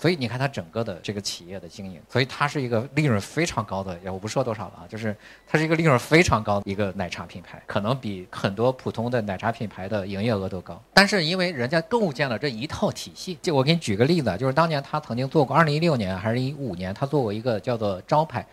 [0.00, 5.14] 所以你看它整个的这个企业的经营，所以它是一个利润非常高的，我不说多少了啊，就是
[5.46, 10.80] 它是一个利润非常高的一个奶茶品牌，可能比很多普通的奶茶品牌的营业额都高。
[10.94, 18.46] 但是因为人家构建了这一套体系，就我给你举个例子，就是当年他曾经做过，二零一六年还是一五年，他做过一个叫做招牌。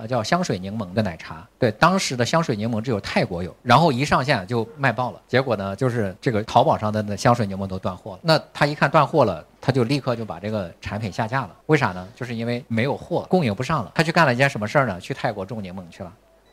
[0.00, 5.20] 呃，叫香水柠檬的奶茶，对，当时的香水柠檬只有泰国有，然后一上线就卖爆了。
[5.28, 8.20] 结果呢，就是这个淘宝上的那香水柠檬都断货了。
[8.22, 11.50] 那他一看断货了，他就立刻就把这个产品下架了。
[11.66, 12.08] 为啥呢？
[12.16, 13.92] 就是因为没有货，供应不上了。
[13.94, 14.98] 他去干了一件什么事儿呢？
[14.98, 16.10] 去泰国种柠檬去了。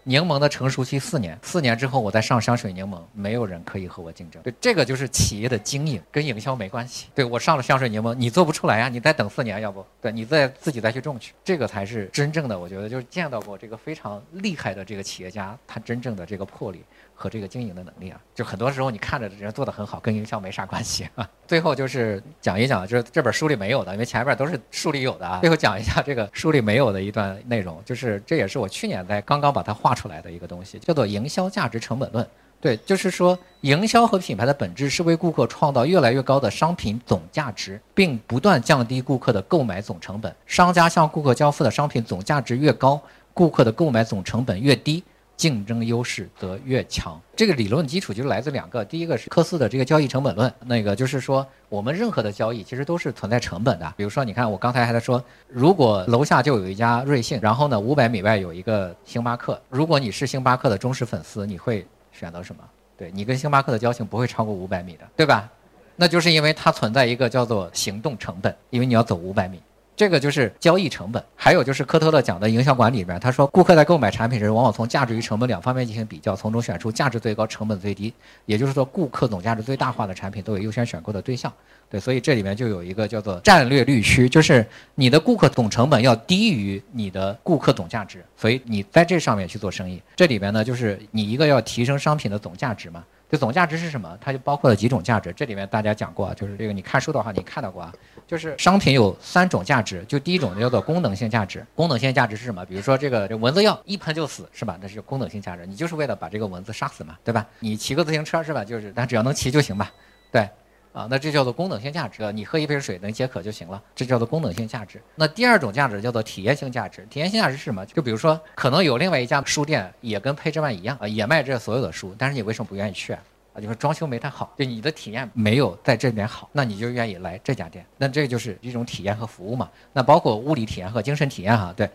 [0.08, 4.42] 柠檬的成熟期四年，四年之后我再上香水柠檬，没有人可以和我竞争。
[4.42, 7.08] 对，这个就是企业的经营，跟营销没关系。
[7.14, 12.58] 对我上了香水柠檬，你做不出来呀，你再等四年，要不对，你再自己再去种去，这个才是真正的。
[12.58, 16.82] 我觉得就是见到过这个非常厉害的这个企业家，他真正的这个魄力。
[17.20, 21.28] 和这个经营的能力啊，就很多时候你看着人做的很好，跟营销没啥关系啊。
[21.48, 25.40] 最后就是讲一讲，就是这本书里没有的，因为前面都是书里有的啊。
[25.42, 32.26] 最后讲一下这个书里没有的一段内容，就是这也是我去年在刚刚把它画出来的一个东西，叫做营销价值成本论。
[32.62, 40.36] 对，就是说营销和品牌的本质是为顾客创造越来越高的商品总价值，并不断降低顾客的购买总成本。
[40.46, 43.02] 商家向顾客交付的商品总价值越高，
[43.34, 45.04] 顾客的购买总成本越低。
[45.38, 47.22] 竞争优势则越强。
[47.36, 53.94] 这个理论基础就是来自两个，第一个是科斯的这个交易成本论，那个就是说我们任何的交易其实都是存在成本的。
[53.96, 62.64] 比如说，你看我刚才还在说，如果楼下就有一家瑞幸，然后呢五百米外有一个星巴克，如果你是星巴克的忠实粉丝，你会选择什么？
[62.98, 65.48] 对你跟星巴克的交情不会超过五百米的，对吧？
[65.96, 69.62] 那就是因为它存在一个叫做行动成本，因为你要走五百米。
[69.98, 78.14] 这个就是交易成本，还有就是科特勒讲的营销管理里面，他说顾客在购买产品时，往往从价值与成本两方面进行比较，从中选出价值最高、成本最低。
[78.46, 81.52] 也就是说，顾客总价值最大化的产品都有优先选购的对象。
[81.90, 90.00] 对，所以这里面就有一个叫做战略绿区，就是你的顾客总成本要低于你的顾客总价值，所以你在这上面去做生意。
[90.16, 93.04] 这里边呢，就是你一个要提升商品的总价值嘛。
[93.30, 94.18] 就总价值是什么？
[94.22, 95.34] 它就包括了几种价值。
[95.34, 97.94] 这里面大家讲过，就是这个你看书的话，你看到过啊。
[98.26, 101.66] 就是商品有三种价值，就第一种叫做功能性价值。
[101.76, 102.66] 功能性价值是什么？
[102.66, 104.78] 比如说这个这蚊子药一喷就死，是吧？
[104.82, 107.46] 那是功能性价值，你就是为了把这个蚊子杀死嘛，对吧？
[107.60, 108.66] 你骑个自行车是吧？
[108.66, 109.92] 就是，但只要能骑就行吧，
[110.32, 110.50] 对。
[110.98, 112.32] 啊，那这叫做功能性价值。
[112.32, 115.00] 你喝一杯水能解渴就行了，这叫做功能性价值。
[115.14, 117.06] 那第二种价值叫做体验性价值。
[117.08, 117.86] 体验性价值是什么？
[117.86, 123.20] 就比如说，可能有另外一家书店也跟配置万一样啊，也卖这所有的书，但是你为什么不愿意去啊？
[123.54, 127.86] 啊，就是装修没太好，就你的体验没有在这边好，那你就愿意来这家店。
[128.00, 129.70] 那这就是一种体验和服务嘛。
[129.94, 131.88] 那包括物理体验和精神体验哈，对，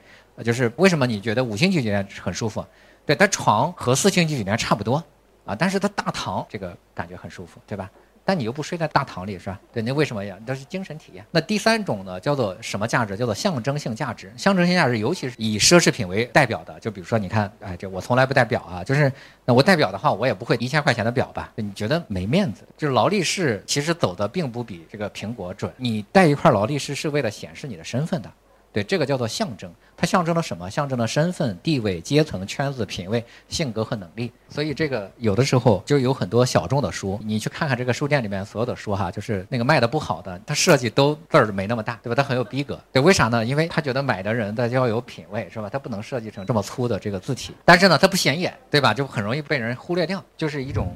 [0.44, 2.64] 就是为什么你觉得五星级酒店很舒服？
[3.05, 5.03] 对，它床和四星级酒店差不多
[5.44, 7.90] 啊，但是它大堂这个感觉很舒服，对吧？
[8.24, 9.60] 但你又不睡在大堂里是吧？
[9.72, 10.36] 对，那为什么呀？
[10.46, 11.24] 那是精神体验。
[11.30, 13.16] 那第三种呢，叫做什么价值？
[13.16, 14.32] 叫做象征性价值。
[14.36, 19.12] 象征性价值，尤其是以奢侈品为代表的，就比如说，你看，哎，这我从来不戴表啊，就是
[19.44, 21.52] 那我戴表的话，我也不会一千块钱的表吧？
[21.56, 22.62] 你觉得没面子？
[22.76, 25.72] 就是劳力士其实走的并不比这个苹果准。
[25.76, 28.30] 你戴一块劳力士是为了显示你的身份的。
[28.72, 29.70] 对，这个叫做象征，
[30.03, 30.68] 它象征了什么？
[30.68, 34.32] 象征了身份、地位、阶层、圈子、品味、性格和能力。
[34.48, 42.16] 所以这个有的时候就有很多小众的书，你去看看这个书店里面所有的书哈，就是那个卖的不好的，它设计都字儿没那么大，对吧？
[42.16, 42.76] 它很有逼格。
[42.90, 43.44] 对，为啥呢？
[43.44, 45.68] 因为他觉得买的人他就要有品位，是吧？
[45.70, 47.55] 他不能设计成这么粗的这个字体。
[47.64, 48.92] 但是呢，它不显眼，对吧？
[48.92, 50.92] 就很容易被人忽略掉，就是一种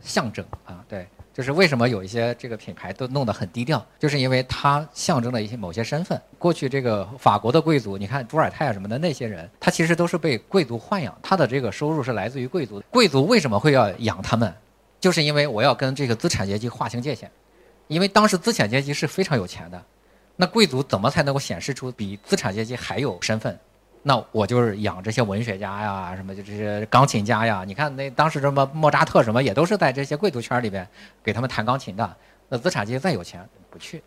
[0.00, 1.06] 象征啊，对。
[1.36, 6.18] 就是为什么有一些这个品牌都弄得很低调，就是因为它象征了一些某些身份。
[6.38, 12.82] 过去这个法国的贵族，你看伏尔泰啊什么的那些人，他其实都是被贵族豢养，他的这个收入是来自于贵族。
[12.88, 14.50] 贵族为什么会要养他们？
[14.98, 17.30] 就是因为我要跟这个资产阶级划清界限，
[17.86, 19.84] 因为当时资产阶级是非常有钱的，
[20.36, 23.58] 那贵族怎么才能够显示出比资产阶级还有身份？
[24.08, 27.64] 那我就是养这些文学家呀，什么就这些钢琴家呀。
[27.66, 30.86] 你看那当时什么莫扎特什么，也都是在这些贵族圈里边
[31.24, 32.16] 给他们弹钢琴的。
[32.48, 34.00] 那资产阶级再有钱不去？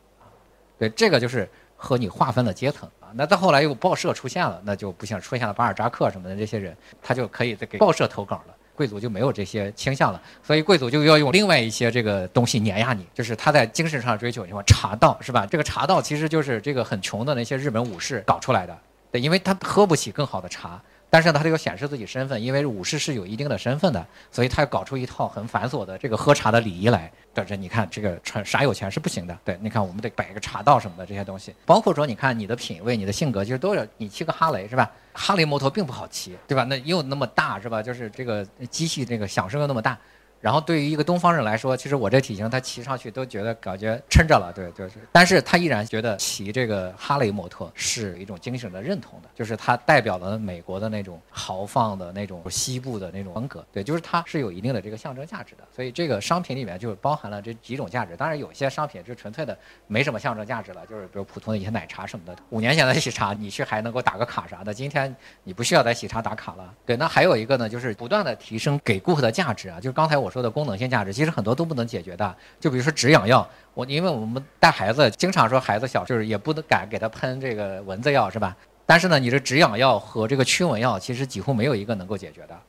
[0.77, 3.11] 对，这个就是和你划分了阶层啊。
[3.13, 8.55] 那再后来又报社出现了，那就不行，出现了巴尔扎克什么的这些人，他就可以再给报社投稿了。
[8.77, 15.45] 贵族就没有这些倾向了，所以贵族就要用另外一些这个东西碾压你，就是他在精神上追求，什么茶道是吧？
[15.45, 18.77] 这个茶道其实就是这个很穷的那些日本武士搞出来的，
[19.11, 20.81] 对，因为他喝不起更好的茶。
[21.11, 27.11] 但是呢，他就要显示自己身份，因为武士是有一定的身份的，所以他要搞出一套很繁琐的这个喝茶的礼仪来。
[27.33, 29.35] 对着你看，这个穿啥有钱是不行的。
[29.43, 34.91] 对，你看我们得摆个茶道什么的这些东西，包括说你看你的品味、你的性格，其实都是你骑个哈雷是吧？
[35.13, 36.63] 哈雷摩托并不好骑，对吧？
[36.65, 37.81] 那又那么大是吧？
[37.81, 39.97] 就是这个机器这个响声又那么大。
[40.41, 44.95] 然后对于一个东方人来说，其实我这体型，他骑上去都觉得感觉撑着了，对，就是。
[45.11, 55.63] 但是他依然觉得骑这个哈雷摩托是一种精神的认同的，就是它代表了美国的那种豪放的那种西部的那种风格，对，就是它是有一定的这个象征价值的。
[55.75, 58.15] 所以这个商品里面就包含了这几种价值。
[58.15, 62.35] 当然有些商品就纯粹的没什么象征价值了，就是比如普通的一些奶茶什么的。
[62.49, 65.13] 五年前的喜茶，你去还能够打个卡啥的，今天
[65.43, 66.73] 你不需要在喜茶打卡了。
[66.85, 71.11] 对，那还有一个呢，就是不断的提升给顾客的价值啊，就是刚才我说的功能性价值。
[71.11, 78.55] 其实很多都不能解决的，就比如说止痒药，我因为我们带孩子，经常说孩子小，就是也不能敢给他喷这个蚊子药，是吧？
[78.85, 82.59] 但是呢，你这止痒药和这个驱蚊药，其实几乎没有一个能够解决的。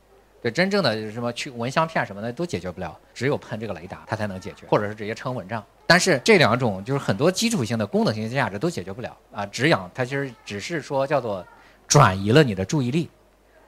[0.41, 5.63] 对，真正的什么驱蚊香片什么的都解决不了，只有喷这个雷达它才能解决，或者是直接撑蚊帐。
[5.85, 9.45] 但是这两种就是很多基础性的功能性价值都解决不了啊。
[9.45, 11.45] 止痒它其实只是说叫做
[11.87, 13.09] 转移了你的注意力，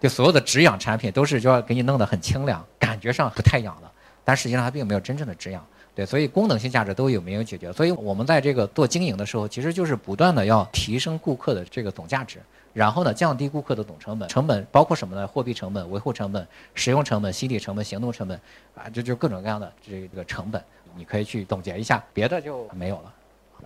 [0.03, 3.89] 就所有的止痒产品都是就要给你弄得很清凉，感觉上不太痒了。
[4.25, 7.71] 但实际上它并没有真正的止痒，对，所以功能性价值都有没有解决？
[7.71, 12.39] 所以我们在这个做经营的时候，其实就是不断的要提升顾客的这个总价值，
[12.73, 14.27] 然后呢降低顾客的总成本。
[14.27, 15.25] 成本包括什么呢？
[15.25, 16.45] 货币成本、维护成本、
[16.75, 18.37] 使用成本、心理成本、行动成本，
[18.75, 20.61] 啊，这就各种各样的这个成本，
[20.97, 23.13] 你可以去总结一下，别的就没有了。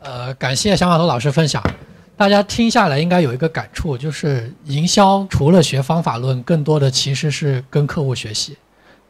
[0.02, 1.64] 呃，感谢小马东老师分享，
[2.18, 8.58] 大家听下来应该有一个感触，就是营销除了学方法论，更多的其实是跟客户学习。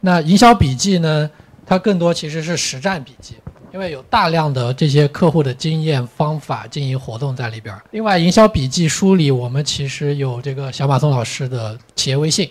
[0.00, 1.28] 那营销笔记呢？
[1.66, 3.34] 它更多其实是实战笔记，
[3.74, 7.74] 因为有大量的这些客户的经验方法、经营活动在里边。
[7.90, 12.50] 另外，营销笔记书里我们其实有这个小马松老师的企业微信，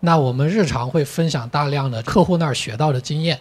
[0.00, 3.38] 那我们日常会分享大量的客户那儿学到的经验。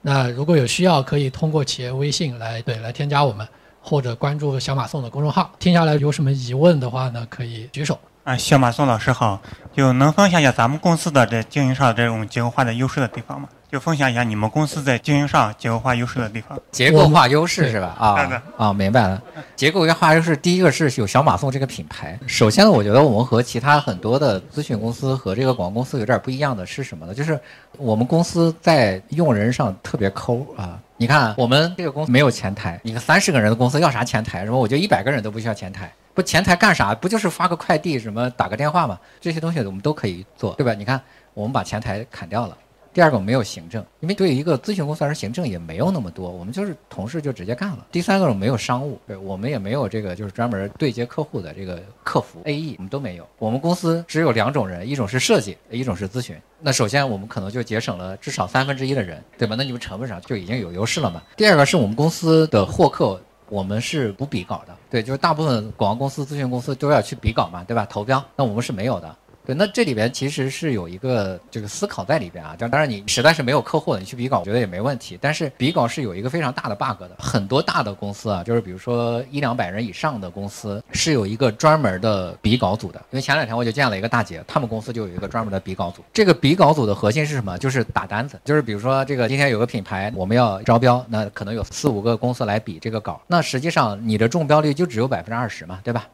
[0.00, 3.46] 那如果有需要，可以通过企业微信来对来添加我们，
[3.82, 5.50] 或者关注小马送的公众号。
[5.58, 7.98] 听下来有什么疑问的话呢，可以举手。
[8.24, 9.42] 啊，小马宋老师好，
[9.76, 13.48] 就能分享一下咱们公司的这经营上这种结构化的优势的地方吗？
[13.68, 16.56] 就分享一下你们公司在经营上结构化优势的地方。
[16.70, 17.96] 结构化优势是吧？
[17.98, 19.20] 啊啊，明白了。
[19.56, 22.16] 结构化优势，第一个是有小马宋这个品牌。
[22.28, 27.12] 首先呢，我觉得我们和其他很多的咨询公司和这个广告公司有点不一样的是什么呢？
[27.12, 27.40] 就是
[27.76, 30.78] 我们公司在用人上特别抠啊。
[30.96, 34.44] 你看，我们这个公司没有前台，你看三十个人的公司要啥前台？
[34.44, 34.58] 什么？
[34.58, 35.92] 我觉得一百个人都不需要前台。
[36.14, 36.94] 不前台干啥？
[36.94, 38.98] 不就是发个快递，什么打个电话吗？
[39.20, 40.74] 这些东西我们都可以做，对吧？
[40.74, 41.00] 你看，
[41.34, 42.56] 我们把前台砍掉了。
[42.92, 47.86] 第二个，我们没有行政，因为对于一个咨询公司来说，行政也没有那么多，我们就是同事就直接干了。
[47.90, 53.26] 第三个，我们没有商务，对我们也没有这个就是专门对接客户的这个客服 AE，我们都没有。
[53.38, 56.36] 我们公司只有两种人，一种是设计，一种是咨询。
[56.60, 59.56] 那首先我们可能就节省了至少三分之一的人，对吧？
[59.56, 61.22] 那你们成本上就已经有优势了嘛。
[61.36, 63.20] 第二个是我们公司的获客。
[63.48, 67.84] 我们是不比稿的，对，就是大部分广告公司、咨询公司都要去比稿嘛，对吧？
[67.84, 69.14] 投标，那我们是没有的。
[69.44, 72.54] 对，那这里边其实是有一个这个思考在里边啊。
[72.58, 75.18] 当然，你实在是没有客户的，你去比稿，我觉得也没问题。
[75.20, 77.10] 但是比稿是有一个非常大的 bug 的。
[77.18, 83.00] 很多大的公司啊，就是比如说一两百人以上的公司，是有一个专门的比稿组的。
[83.10, 86.02] 因为前两天我就见了一个大姐，他们公司就有一个专门的比稿组。
[86.12, 87.58] 这个比稿组的核心是什么？
[87.58, 88.40] 就是打单子。
[88.44, 96.06] 就是比如说这个今天有个品牌，我们要招标，那可能有四五个公司来比这个稿，那实际上你的中标率就只有百分之二十嘛，对吧？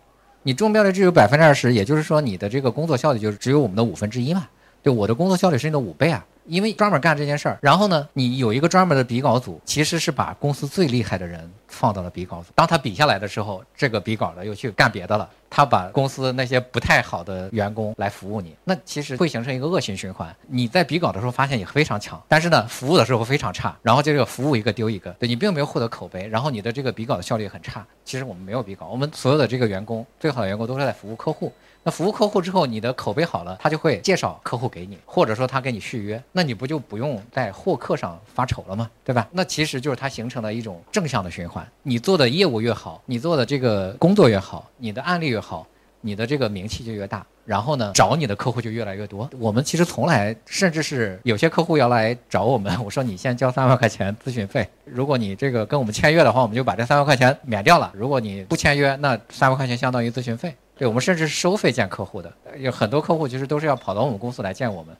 [0.43, 4.49] 你中标率只有百分之二十，也就是说你的这个工作效率就是只有我们的五分之一嘛？
[4.83, 6.25] 对，我的工作效率是你的五倍啊。
[6.49, 12.51] 因为专门干这件事儿，然后呢，你有一个专门的比稿组，其实是把公司最厉害的人放到了比稿组。
[12.55, 20.35] 当他比下来的时候，这个比稿的又去干别的了，他把公司那些不太好的员工来服务你，那其实会形成一个恶性循环。
[20.47, 27.87] 你在比稿的时候发现你非常强，但是呢，服务的时候非常差，然后这个服务一个丢一个，对你并没有获得口碑，然后你的这个比稿的效率很差。
[28.07, 31.53] 其实我们没有比稿，我们所有的这个员工，最好的员工都是在服务客户。
[31.85, 38.91] 那服务客户之后，你的口碑好了，他就会介绍客户给你，或者说他给你续约，那你不就不用在获客上发愁了吗？
[39.05, 39.27] 对吧？
[39.31, 41.67] 那其实就是它形成了一种正向的循环。
[41.83, 45.67] 你做的业务越好，你做的这个工作越好，你的案例越好，
[46.01, 49.31] 你的这个名气就越大，然后呢，找你的客户就越来越多。
[49.39, 57.91] 我们其实从来，甚至是有些客户要来找我们， 我说你先交三万块钱咨询费，如果你这个跟我们签约的话，我们就把这三万块钱免掉了。
[57.95, 60.55] 如果你不签约，那三万块钱相当于咨询费。
[60.79, 64.97] 对我们甚至是收费见客户的，有很多客户其实都是要跑到我们公司来见我们，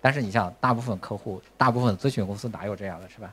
[0.00, 3.32] 但是你像大部分客户、大部分咨询公司哪有这样的，是吧？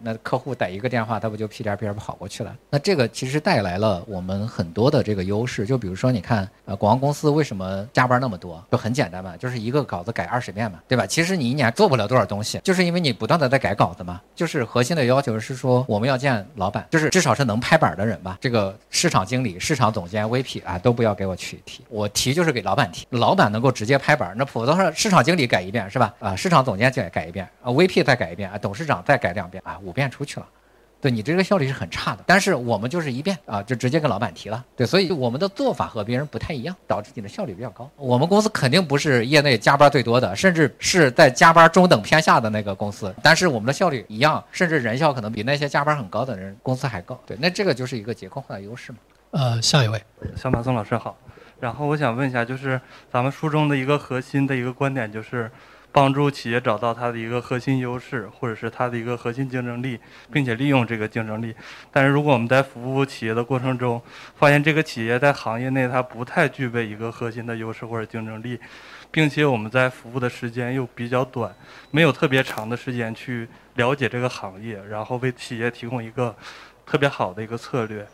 [0.00, 2.54] 那客户打一个电话，他不就屁颠屁颠跑过去了？
[2.70, 5.64] 那这个其实带来了我们很多的这个优势。
[5.66, 8.62] 就比如说，你看，呃，广告公司为什么加班那么多？
[8.70, 11.06] 就很简单嘛，就是一个稿子改二十遍嘛，对吧？
[11.06, 14.20] 其实你一年做不了多少东西，就是因为你不断的在改稿子嘛。
[14.34, 18.38] 就是核心的要求是说，我们要见老板，就是至少是能拍板的人吧。
[18.40, 24.34] 这个市场经理、市场总监、VP 啊，都不要给我去提，我提就是给老板提，老板能够直接拍板。
[24.36, 26.14] 那普通，市场经理改一遍是吧？
[26.18, 29.78] 啊，市场总监再改一遍啊，VP 再改一遍啊，董事长再改两遍啊。
[29.84, 30.46] 五遍出去了，
[31.00, 32.24] 对你这个效率是很差的。
[32.26, 34.64] 但是我们就是一遍啊，就直接跟老板提了。
[34.74, 37.90] 对，所以我们的做法和别人不太一样，导致你的效率比较高。
[37.96, 43.14] 我们公司肯定不是业内加班最多的，甚至是在加班中等偏下的那个公司。
[43.22, 47.20] 但是我们的效率一样，甚至人效可能比那些加班很高的人公司还高。
[47.26, 48.98] 对，那这个就是一个结构化的优势嘛。
[49.32, 50.02] 呃，下一位，
[50.34, 51.16] 小马宋老师好。
[51.60, 52.80] 然后我想问一下，就是
[53.12, 55.50] 咱们书中的一个核心的一个观点就是。
[55.94, 59.96] 帮助企业找到它的一个核心优势，或者是它的一个核心竞争力，
[60.32, 61.54] 并且利用这个竞争力。
[61.92, 64.02] 但是如果我们在服务企业的过程中，
[64.34, 68.58] 发现这个企业在行业内它不太具备一个核心的优势或者竞争力，
[69.12, 71.54] 并且我们在服务的时间又比较短，
[71.92, 76.34] 没有特别长的时间去了解这个行业，然后为企业提供一个
[76.84, 78.04] 特别好的一个策略。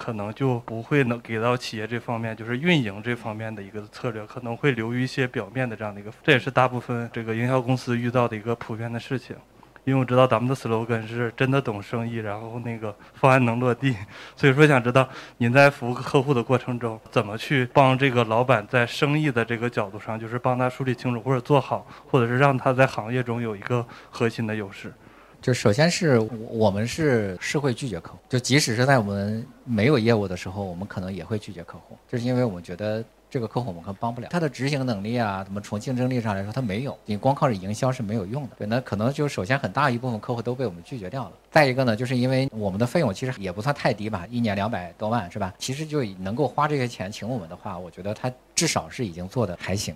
[0.00, 9.36] 可能就不会能给到企业这方面，就是运营这方面的一个策略，可能会流于一些表面的这样的一个，这也是大部分这个营销公司遇到的一个普遍的事情。
[9.84, 13.94] 因为我知道咱们的 slogan 是真的懂生意，然后那个方案能落地，
[14.36, 15.06] 所以说想知道
[15.38, 24.92] 您在服务客户的过程中，怎么去帮这个老板在生意的这个角度上，就是帮他梳理清楚或者做好，或者是让他在行业中有一个核心的优势。
[25.40, 26.18] 就首先是
[26.50, 38.50] 我们是是会拒绝客户，就即使是在我们没有业务的时候，我们可能也会拒绝客户，就是因为我们觉得这个客户我们可能帮不了，他的执行能力啊，怎么从竞争力上来说他没有，你光靠着营销是没有用的。
[38.58, 41.32] 对，那可能就首先很大一部分客户都被我们拒绝掉了。
[41.50, 45.54] 再一个呢，就是因为我们的费用其实也不算太低吧，一年两百多万是吧？
[45.58, 49.94] 其实就能够花这些钱请我们的话，我觉得他至少是已经做的还行。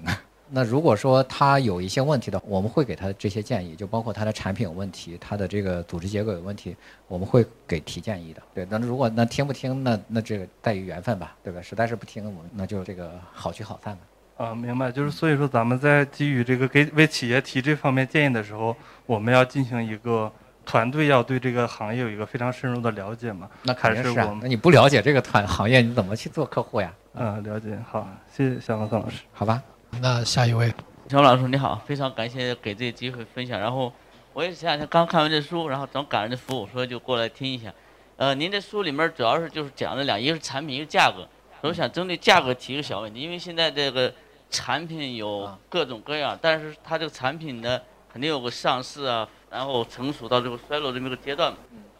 [0.50, 6.76] 那如果说他有一些问题的，我们会给他这些建议，就包括他的产品有问题，他的这个组织结构有问题，
[7.08, 8.42] 我们会给提建议的。
[8.54, 11.60] 对，那如果那听不听，那那这个在于缘分吧，对吧？
[11.62, 14.00] 实在是不听，我们那就这个好聚好散吧。
[14.36, 14.92] 啊，明白。
[14.92, 18.76] 就是所以说，咱们在基于这个给为企业提这方面建议的时候，
[19.06, 20.30] 我们要进行一个
[20.66, 23.48] 团队要对这个行业有一个非常深入的了解嘛？
[23.62, 24.38] 那肯定是啊。
[24.42, 26.92] 那你不了解这个团行业，你怎么去做客户呀？
[27.14, 27.78] 嗯，了解。
[27.90, 29.22] 好，谢谢小王宋老师。
[29.32, 29.62] 好吧。
[30.00, 30.72] 那下一位，
[31.08, 33.58] 小老师你好，非常感谢给这个机会分享。
[33.58, 33.92] 然后
[34.32, 37.72] 我也前两天刚看完这书，然后正赶上这服务，所以就过来听一下。
[38.16, 41.26] 呃，您这书里面主要是就是讲了两，一个是产品，一个价格。
[41.62, 44.12] 我想针对价格提一个小问题，因为现在这个
[44.50, 47.80] 产品有各种各样，但是它这个产品呢，
[48.12, 51.52] 肯定有个上市啊，然后成熟到这个衰落这么一个阶段。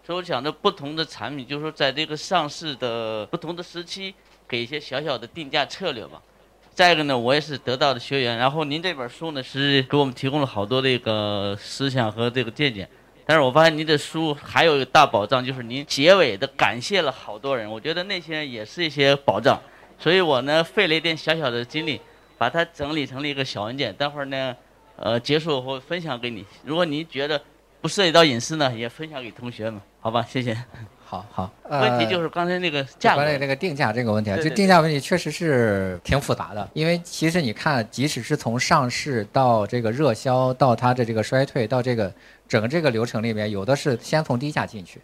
[0.07, 4.14] 所以我想着不同的产品，就是说在这个上市的不同的时期，
[4.47, 6.20] 给一些小小的定价策略吧。
[6.75, 8.37] 再一个呢，我也是得到的学员。
[8.37, 12.89] 然后您这本书呢，是给我们提供了好多这个思想和这个见解。
[13.25, 17.70] 但是我发现您的书还有一个大宝藏，就是您结尾的感谢了好多人。
[17.70, 19.59] 我觉得那些人也是一些宝藏。
[19.99, 22.01] 所以我呢，费了一点小小的精力，
[22.37, 23.95] 把它整理成了一个小文件。
[23.95, 24.57] 待会儿呢，
[24.97, 26.45] 呃，结束后分享给你。
[26.64, 27.41] 如果您觉得
[27.81, 30.27] 不涉及到隐私呢，也分享给同学们，好吧？
[30.29, 30.57] 谢谢。
[31.15, 36.69] 好好，问题就是刚才那个价格，这个定价这个问题啊，就定价问题确实是挺复杂的。
[36.73, 42.12] 因为其实你看，即使是从上市到这个热销，到它的这个衰退，到这个
[42.49, 45.01] 整个这个流程里面，有的是先从低价进去，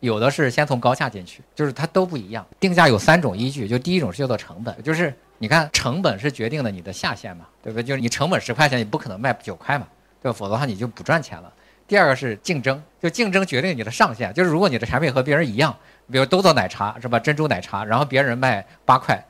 [0.00, 2.46] 有的是先从高价进去，就是它都不一样。
[2.60, 7.82] 定价有三种依据，就第一种是叫做成本，就是你看成本是决定了你的下限嘛，对不对？
[7.82, 9.86] 就是你成本十块钱，你不可能卖九块嘛，
[10.22, 10.36] 对吧？
[10.36, 11.52] 否则的话你就不赚钱了。
[11.86, 14.32] 第二个是竞争，就竞争决定你的上限。
[14.32, 15.76] 就是如果你的产品和别人一样，
[16.10, 17.18] 比如都做奶茶是吧？
[17.18, 19.22] 珍珠奶茶，然后别人卖八块，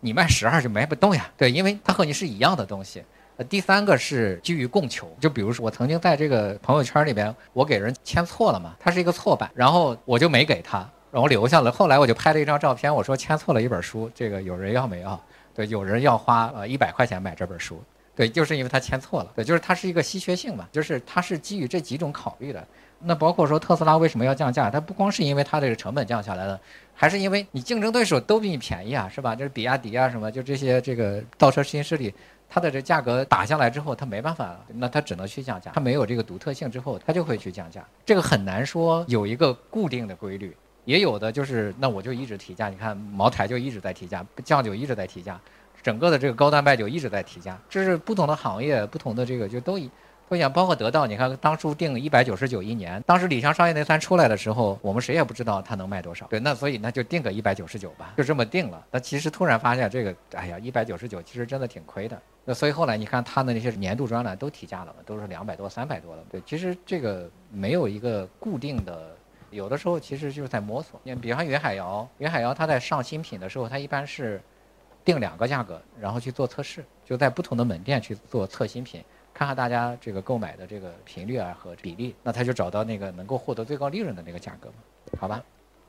[0.00, 1.30] 你卖十二就卖不动呀。
[1.36, 3.02] 对，因为它和你是一样的东西。
[3.38, 11.72] 呃，第三个是基于供求，就比如说我曾经在这个朋友圈里边，我给人签错了嘛，它是一个错版，然后我就没给他，然后留下了。
[11.72, 15.18] 后来我就拍了一张照片，我说签错了一本书，这个有人要没要？
[15.54, 17.82] 对，有人要花呃一百块钱买这本书。
[18.14, 19.32] 对，就是因为它签错了。
[19.34, 22.66] 对，就是它是一个稀缺性嘛，就是它是基于这几种考虑的。
[23.04, 24.70] 那包括说特斯拉为什么要降价？
[24.70, 26.60] 它不光是因为它这个成本降下来了，
[26.94, 29.34] 还是因为你竞争对手都比你便宜啊，是吧？
[29.34, 32.14] 就是比亚迪啊什么，就这些这个造车新势力，
[32.48, 35.72] 它的这价格打下来之后，它没办法了，那它只能去降价。
[35.74, 37.84] 它没有这个独特性之后，它就会去降价。
[38.06, 42.68] 这个很难说有一个固定的规律，也有的就是那我就一直提价。
[42.68, 45.40] 你看茅台就一直在提价，酱酒一直在提价。
[45.82, 49.78] 整个的这个高端白酒一直在提价，这是不同的行业、不同的这个就都
[50.28, 56.26] 会想包括得到，你看当初定一百九十九一年，当时李湘商业内参出来的时候，我们谁也不知道它能卖多少。
[56.28, 58.82] 对，那所以那就定个一百九十九吧，就这么定了。
[58.90, 62.18] 那其实突然发现这个，哎呀，一百九十九其实真的挺亏的。
[62.44, 66.22] 那所以后来你看它的那些年度专栏都提价了嘛，都是两百多、三百多了。
[66.30, 69.14] 对，其实这个没有一个固定的，
[69.50, 70.98] 有的时候其实就是在摸索。
[71.02, 74.40] 你比方云海肴，云海肴它在上新品的时候，它一般是
[75.04, 79.02] 定两个价格，然后去做测试，就在不同的门店去做测新品。
[79.34, 84.74] 看看大家这个购买的这个频率啊和比例，那他就找到那个能够获得最高利润的那个价格嘛，
[85.18, 85.42] 好吧？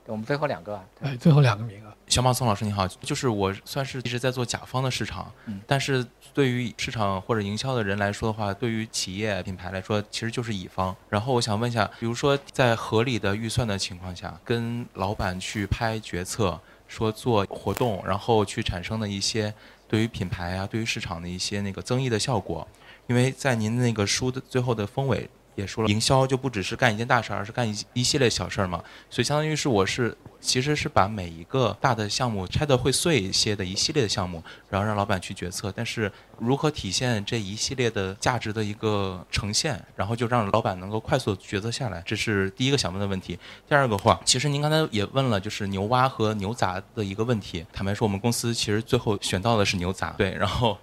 [0.06, 1.94] 我们最后两个啊，哎，最后两个名额。
[2.08, 10.94] 小马宋老师你好，就是我算是一直在做甲方的市场，嗯但是对于市场或者营销的人来说的话，对于企业品牌来说，其实就是乙方。
[11.10, 19.54] 然后我想问一下，比如说在合理的预算的情况下，跟老板去拍决策，说做活动，然后去产生的一些
[19.88, 22.68] 对于品牌啊，对于市场的一些那个增益的效果。
[23.08, 28.84] 因为在您那个书的最后的封尾也说了，营销就不只是干一件大事儿，而是干一一系列小事儿嘛。
[29.10, 35.72] 所以相当于是我是其实是把每一个大的项目拆得会碎一些的一系列的项目，然后让老板去决策。
[35.76, 43.40] 但是如何体现这一系列的价值的一个呈现，然后就让老板能够快速决策下来，这是第一个想问的问题。
[43.68, 47.66] 第二个话，其实您刚才也问了，就是牛蛙和牛杂的一个问题。
[47.72, 50.78] 坦白说，我们公司其实最后选到的是牛杂，对，然后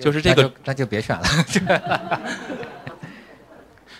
[0.00, 1.24] 就是这个那就那就别选了，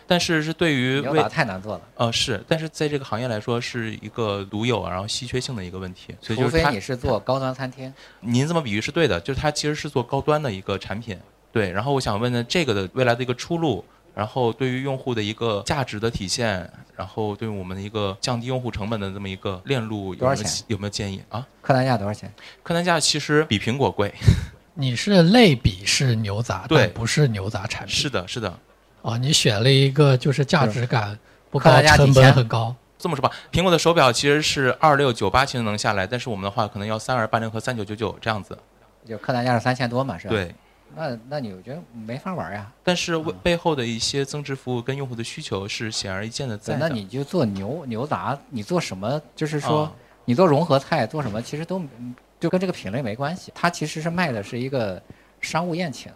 [0.07, 1.81] 但是是对于为牛杂太难做了。
[1.97, 11.19] 呃是，但是在这个行业来说是一个独有然后稀缺性的一个问题，所以就除非你是做高端餐厅，您这么比喻是对的，就是它其实是做高端的一个产品，
[11.53, 11.71] 对。
[11.73, 21.47] 然后我想问呢，这个的未来的一个出路，然后对于用户的一个价值的体现，然后对于我们的一个降低用户成本的这么一个链路，有没有多少钱有没有建议啊？
[21.63, 22.33] 客单价多少钱？
[22.63, 24.13] 客单价其实比苹果贵，
[24.75, 27.95] 你是类比是牛杂，对不是牛杂产品。
[27.95, 28.59] 是的，是的。
[29.05, 31.19] 哦，你选了一个就是价值感
[31.51, 32.75] 不高客单，价成几千本很高。
[32.97, 38.59] 这么说吧，苹果的手表其实是二六九八其实能下来，但是我们的话可能要三二八零和三九九九这样子。
[39.07, 40.31] 就客单价是三千多嘛，是吧？。
[40.31, 40.55] 对，
[40.97, 42.73] 那那你我觉得没法玩呀。
[42.83, 46.89] 但是为嗯背后的一些增值服务跟用户的需求是显而易见的在的。
[46.89, 49.21] 那你就做牛牛杂，你做什么？
[49.37, 49.93] 就是说啊，
[50.25, 51.43] 你做融合菜，做什么？
[51.43, 53.53] 其实都嗯就跟这个品类没关系。
[53.55, 55.03] 它其实是卖的是一个
[55.43, 56.11] 商务宴请。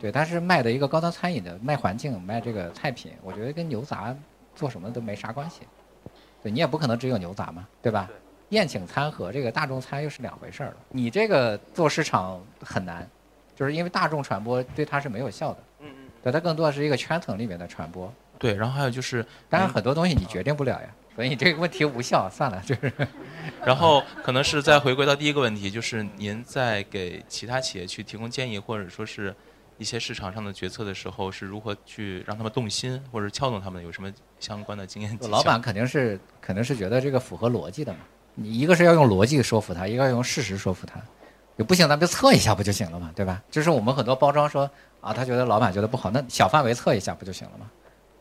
[0.00, 4.14] 对，他是卖的一个高端餐饮的，卖环境，卖这个菜品，我觉得跟牛杂
[4.54, 5.60] 做什么都没啥关系。
[6.42, 8.10] 对你也不可能只有牛杂嘛，对吧？
[8.48, 10.76] 宴请餐和这个大众餐又是两回事儿了。
[10.90, 13.08] 你这个做市场很难，
[13.56, 15.58] 就是因为大众传播对它是没有效的。
[15.80, 16.08] 嗯嗯。
[16.22, 18.12] 对，它更多的是一个圈层里面的传播。
[18.38, 22.92] 对，然后还有就是，当然很多东西你决定不了呀，所以你这个问题无效，算了，就是。
[23.64, 29.34] 然后可能是再回归到第一个问题，就是您在给其他企业去提供建议，或者说是
[29.82, 35.18] 一些市场上的决策的时候，是如何去让他们动心，或者撬动他们，有什么相关的经验？
[35.28, 37.98] 老板肯定是肯定是觉得这个符合逻辑的嘛。
[38.36, 41.00] 你一个是要用逻辑说服他，一个要用事实说服他。
[41.56, 43.42] 也不行，咱们就测一下不就行了嘛，对吧？
[43.50, 47.70] 就是我们很多包装说啊，他觉得老板觉得不好，那小范围测一下不就行了嘛？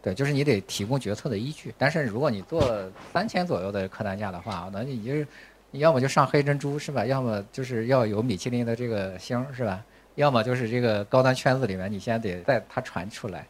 [0.02, 1.74] 对，就是你得提供决策的依据。
[1.78, 5.26] 但是如果你做三千左右的客单价的话，那你就是
[5.70, 7.06] 你要么就上黑珍珠是吧？
[7.06, 9.82] 要么就是要有米其林的这个星是吧？
[10.16, 13.46] 要么就是这个高端圈子里面，你先得带它传出来。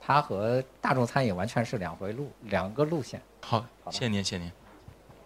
[0.00, 3.20] 它和大众餐饮完全是两回路，两个路线。
[3.40, 4.50] 好，谢谢您，谢谢您。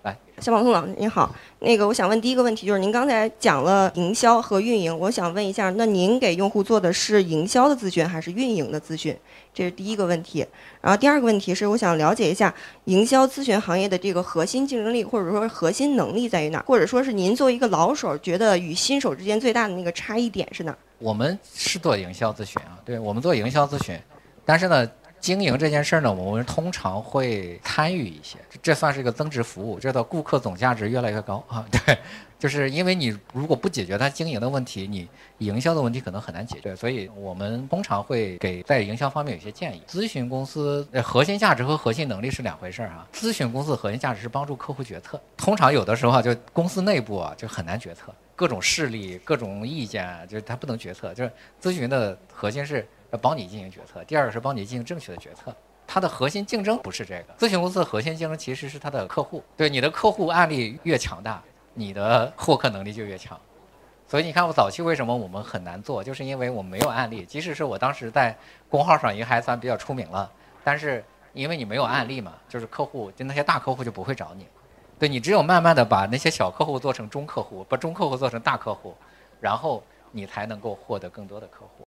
[0.03, 9.17] 来，小宝宋老师您好，那个我想问第一个问题就是您刚才讲了营销和运营，我想问一下，那您给用户做的是营销的咨询还是运营的咨询？
[9.55, 10.47] 这是第一个问题。
[10.81, 12.55] 然后第二个问题是，我想了解一下
[12.85, 20.77] 营销咨询行业的这个核心竞争力或者说核心能力在于哪，或者说是您作为一个老手，觉得与新手之间最大的那个差异点是哪？
[20.99, 23.99] 我们是做营销咨询啊，对我们做营销咨询，
[24.45, 24.89] 但是呢，
[25.23, 31.65] 经营这件事儿呢，我们通常会参与一些，这算是一个增值服务，这叫顾客总价值越来越高啊。
[31.71, 31.97] 对，
[32.41, 35.09] 就是因为你如果不解决它经营的问题，你
[35.39, 39.81] 营销的问题可能很难解决，所以我们通常会给在营销方面有些建议。
[39.89, 43.07] 咨询公司呃核心价值和核心能力是两回事儿啊。
[43.15, 48.13] 咨询公司核心价值是帮助客户决策，通常有的时候啊，就公司内部啊就很难决策。
[48.35, 51.15] 各种势力、各种意见，就是他不能决策。
[51.15, 51.31] 就是
[51.63, 55.55] 咨询的核心是要帮你进行决策，第二个是帮你进行正确的决策。
[55.87, 59.45] 它的核心竞争不是这个，咨询公司的核心竞争其实是它的客户。
[59.57, 61.43] 对你的客户案例越强大，
[61.75, 63.39] 你的获客能力就越强。
[64.09, 67.25] 所以你看，我早期为什么我们很难做，就是因为我们没有案例。
[67.25, 68.37] 即使是我当时在
[68.69, 70.31] 公号上也还算比较出名了，
[70.65, 74.47] 但是因为你没有案例嘛，就是客户就那些大客户就不会找你。
[74.99, 78.95] 对你只有慢慢的把那些小客户做成中客户，把中客户做成大客户，
[79.41, 81.82] 然后你才能够获得更多的客户。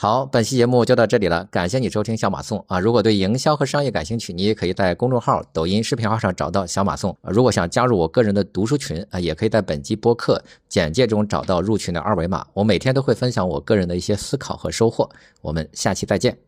[0.00, 2.78] 好，本期节目就到这里了，感谢你收听小马送啊！
[2.78, 7.18] 如果对营销和商业感兴趣，你也可以在公众号、抖音、视频号上找到小马送。
[7.22, 12.46] 如果想加入我个人的读书群啊，也可以在本期播客简介中找到入群的二维码。
[12.54, 15.10] 我每天都会分享我个人的一些思考和收获。
[15.40, 16.38] 我们下期再见。